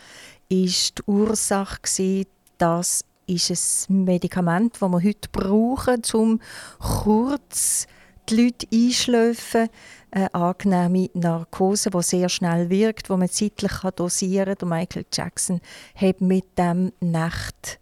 ist 0.47 1.00
die 1.00 1.04
Ursache 1.12 1.82
gewesen, 1.82 2.26
das 2.58 3.06
ist 3.28 3.89
ein 3.89 4.06
Medikament, 4.06 4.78
das 4.80 4.89
wir 4.89 5.04
heute 5.04 5.30
brauchen, 5.32 6.02
um 6.14 6.41
kurz 6.80 7.88
die 8.30 8.43
Leute 8.43 8.68
einschläfen. 8.74 9.70
Eine 10.12 10.34
angenehme 10.34 11.10
Narkose, 11.14 11.91
die 11.91 12.01
sehr 12.01 12.30
schnell 12.30 12.70
wirkt, 12.70 13.10
die 13.10 13.18
man 13.18 13.30
zeitlich 13.30 13.72
dosieren 13.95 14.57
kann. 14.57 14.70
Michael 14.70 15.05
Jackson 15.14 15.62
hat 15.95 16.22
mit 16.22 16.57
dem 16.57 16.91
Nacht 16.99 17.80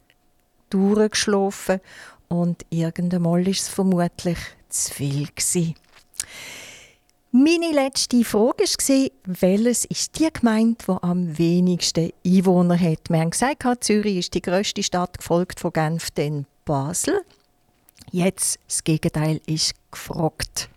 durchgeschlafen 0.69 1.79
und 2.27 2.65
irgendwann 2.69 3.23
war 3.23 3.47
es 3.47 3.69
vermutlich 3.69 4.39
zu 4.69 4.93
viel. 4.93 5.27
Gewesen. 5.27 5.75
Meine 7.31 7.71
letzte 7.71 8.23
Frage 8.23 8.63
war, 8.63 9.09
welches 9.25 9.85
ist 9.85 10.17
die 10.17 10.29
Gemeinde, 10.31 10.77
die 10.87 11.03
am 11.03 11.37
wenigsten 11.37 12.11
Einwohner 12.25 12.79
hat? 12.79 13.09
Wir 13.09 13.19
haben 13.19 13.31
gesagt, 13.31 13.63
Zürich 13.83 14.17
ist 14.17 14.33
die 14.33 14.41
grösste 14.41 14.81
Stadt, 14.81 15.17
gefolgt 15.17 15.59
von 15.59 15.73
Genf, 15.73 16.09
dann 16.11 16.45
Basel. 16.65 17.21
Jetzt 18.11 18.59
das 18.67 18.83
Gegenteil 18.83 19.41
ist 19.45 19.73
gefragt. 19.91 20.69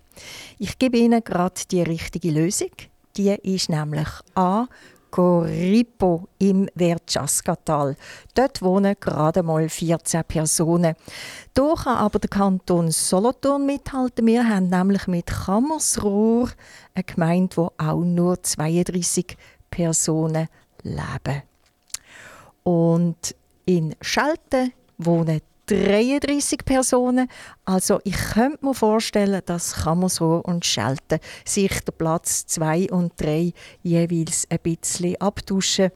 Ich 0.59 0.79
gebe 0.79 0.99
Ihnen 0.99 1.23
gerade 1.23 1.61
die 1.71 1.83
richtige 1.83 2.31
Lösung. 2.31 2.71
Die 3.17 3.31
ist 3.31 3.69
nämlich 3.69 4.09
A. 4.35 4.67
Goripo 5.11 6.29
im 6.39 6.69
Verchaskatal. 6.77 7.97
Dort 8.35 8.63
wohnen 8.63 8.95
gerade 9.01 9.43
mal 9.43 9.69
14 9.69 10.23
Personen. 10.25 10.95
Da 11.55 11.75
kann 11.75 11.97
aber 11.97 12.19
der 12.19 12.31
Kanton 12.31 12.91
Solothurn 12.91 13.67
mithalten. 13.67 14.27
Wir 14.27 14.49
haben 14.49 14.69
nämlich 14.69 15.07
mit 15.09 15.27
Kammersrohr 15.27 16.51
eine 16.95 17.05
Gemeinde, 17.05 17.57
wo 17.57 17.73
auch 17.77 18.05
nur 18.05 18.43
32 18.43 19.37
Personen 19.71 20.49
leben. 20.83 21.43
Und 22.63 23.35
in 23.67 23.95
Schelten 24.01 24.73
wohnen 24.99 25.41
33 25.71 26.65
Personen. 26.65 27.29
Also 27.65 28.01
ich 28.05 28.17
könnte 28.17 28.65
mir 28.65 28.75
vorstellen, 28.75 29.41
dass 29.47 29.85
Kammersrohr 29.85 30.45
und 30.45 30.65
Schelten 30.65 31.21
sich 31.45 31.81
der 31.81 31.93
Platz 31.93 32.47
2 32.47 32.91
und 32.91 33.13
3 33.17 33.53
jeweils 33.83 34.47
ein 34.51 34.59
bisschen 34.63 35.21
abtauschen. 35.21 35.91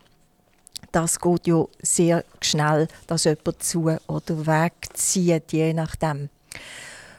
Das 0.93 1.19
geht 1.19 1.47
ja 1.49 1.65
sehr 1.83 2.25
schnell, 2.41 2.87
dass 3.09 3.25
jemand 3.25 3.63
zu 3.63 3.91
oder 4.07 4.47
wegzieht, 4.47 5.53
je 5.53 5.73
nachdem. 5.75 6.29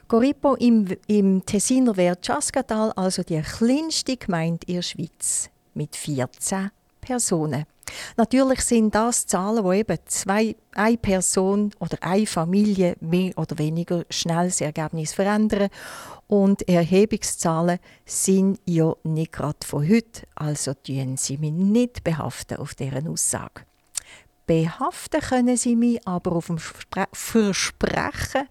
Goripo 0.07 0.53
im, 0.55 0.87
im 1.07 1.45
Tessiner 1.45 1.95
Verchaskatal, 1.95 2.93
also 2.95 3.23
die 3.23 3.41
kleinste 3.41 4.15
Gemeinde 4.15 4.65
in 4.67 4.75
der 4.75 4.81
Schweiz, 4.81 5.49
mit 5.73 5.95
14 5.95 6.71
Personen. 7.05 7.65
Natürlich 8.17 8.61
sind 8.61 8.95
das 8.95 9.27
Zahlen, 9.27 9.63
wo 9.63 9.71
eben 9.71 9.97
zwei, 10.05 10.55
eine 10.73 10.97
Person 10.97 11.71
oder 11.79 11.97
eine 12.01 12.25
Familie 12.25 12.95
mehr 12.99 13.37
oder 13.37 13.57
weniger 13.57 14.03
schnell 14.09 14.47
das 14.47 14.61
Ergebnis 14.61 15.13
verändern. 15.13 15.69
Und 16.27 16.67
Erhebungszahlen 16.67 17.79
sind 18.05 18.59
ja 18.65 18.93
nicht 19.03 19.31
gerade 19.31 19.59
von 19.63 19.87
heute, 19.87 20.23
also 20.33 20.73
tun 20.73 21.17
Sie 21.17 21.37
mich 21.37 21.51
nicht 21.51 22.03
behaften 22.03 22.57
auf 22.57 22.73
deren 22.73 23.07
Aussage. 23.07 23.61
Behaften 24.47 25.21
können 25.21 25.57
Sie 25.57 25.75
mich 25.75 26.05
aber 26.07 26.33
auf 26.33 26.47
dem 26.47 26.57
Verspre 26.57 27.07
Versprechen, 27.13 28.47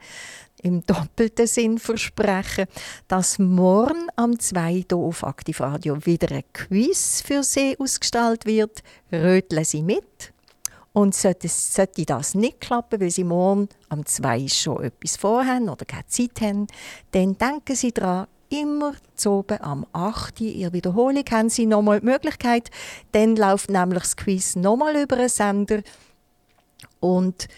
im 0.64 0.84
doppelten 0.86 1.46
Sinn 1.46 1.78
versprechen, 1.78 2.66
dass 3.06 3.38
morgen 3.38 4.08
am 4.16 4.38
2. 4.38 4.86
Uhr 4.92 5.06
auf 5.06 5.22
Aktiv 5.22 5.60
Radio 5.60 6.04
wieder 6.06 6.34
ein 6.34 6.44
Quiz 6.52 7.22
für 7.24 7.42
Sie 7.42 7.76
ausgestellt 7.78 8.46
wird. 8.46 8.82
Röteln 9.12 9.64
Sie 9.64 9.82
mit. 9.82 10.32
Und 10.92 11.14
sollte, 11.14 11.48
sollte 11.48 12.04
das 12.06 12.34
nicht 12.34 12.60
klappen, 12.60 13.00
weil 13.00 13.10
Sie 13.10 13.24
morgen 13.24 13.68
am 13.88 14.06
2 14.06 14.48
schon 14.48 14.84
etwas 14.84 15.16
vorhaben 15.16 15.68
oder 15.68 15.84
keine 15.84 16.06
Zeit 16.06 16.40
haben, 16.40 16.66
dann 17.10 17.36
denken 17.36 17.76
Sie 17.76 17.92
daran, 17.92 18.28
immer 18.48 18.94
zu 19.16 19.30
oben 19.32 19.60
am 19.60 19.84
8. 19.92 20.40
Uhr, 20.40 20.46
Ihre 20.46 20.72
Wiederholung 20.72 21.24
haben 21.30 21.50
Sie 21.50 21.66
nochmal 21.66 22.00
die 22.00 22.06
Möglichkeit. 22.06 22.70
Dann 23.12 23.36
läuft 23.36 23.70
nämlich 23.70 24.02
das 24.02 24.16
Quiz 24.16 24.56
nochmal 24.56 24.96
über 24.96 25.16
einen 25.16 25.28
Sender 25.28 25.82
und 27.00 27.48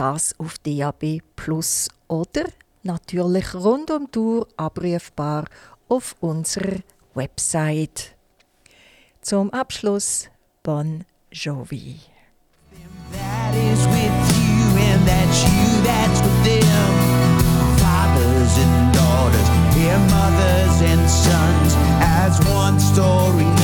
das 0.00 0.34
auf 0.38 0.56
DAB 0.60 1.20
Plus 1.36 1.90
oder 2.08 2.44
natürlich 2.82 3.54
rund 3.54 3.90
um 3.90 4.08
Uhr 4.16 4.48
abrufbar 4.56 5.44
auf 5.90 6.16
unserer 6.20 6.78
Website. 7.14 8.16
Zum 9.20 9.50
Abschluss 9.50 10.30
Bon 10.62 11.04
Jovi. 11.30 12.00
that 13.12 13.54
is 13.54 13.84
with 13.88 14.18
you 14.40 14.62
and 14.88 15.06
that's 15.06 15.42
you 15.44 15.82
that's 15.82 16.20
with 16.22 16.44
them 16.44 16.92
fathers 17.82 18.54
and 18.64 18.94
daughters 18.94 19.48
dear 19.74 19.98
mothers 20.14 20.76
and 20.90 21.10
sons 21.10 21.74
as 22.00 22.38
one 22.54 22.78
story 22.80 23.59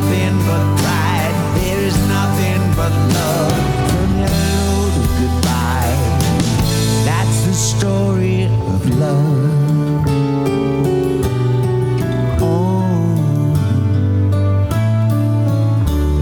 nothing 0.00 0.38
but 0.46 0.64
pride. 0.78 1.34
There 1.56 1.80
is 1.80 1.96
nothing 2.06 2.62
but 2.76 2.92
love. 3.16 3.52
From 3.90 4.10
hello 4.22 4.90
to 4.94 5.02
goodbye 5.18 5.96
that's 7.04 7.38
the 7.46 7.54
story 7.54 8.44
of 8.44 8.80
love. 9.04 10.06
Oh 12.40 12.84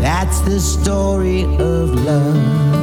that's 0.01 0.41
the 0.41 0.59
story 0.59 1.43
of 1.59 1.91
love 2.05 2.76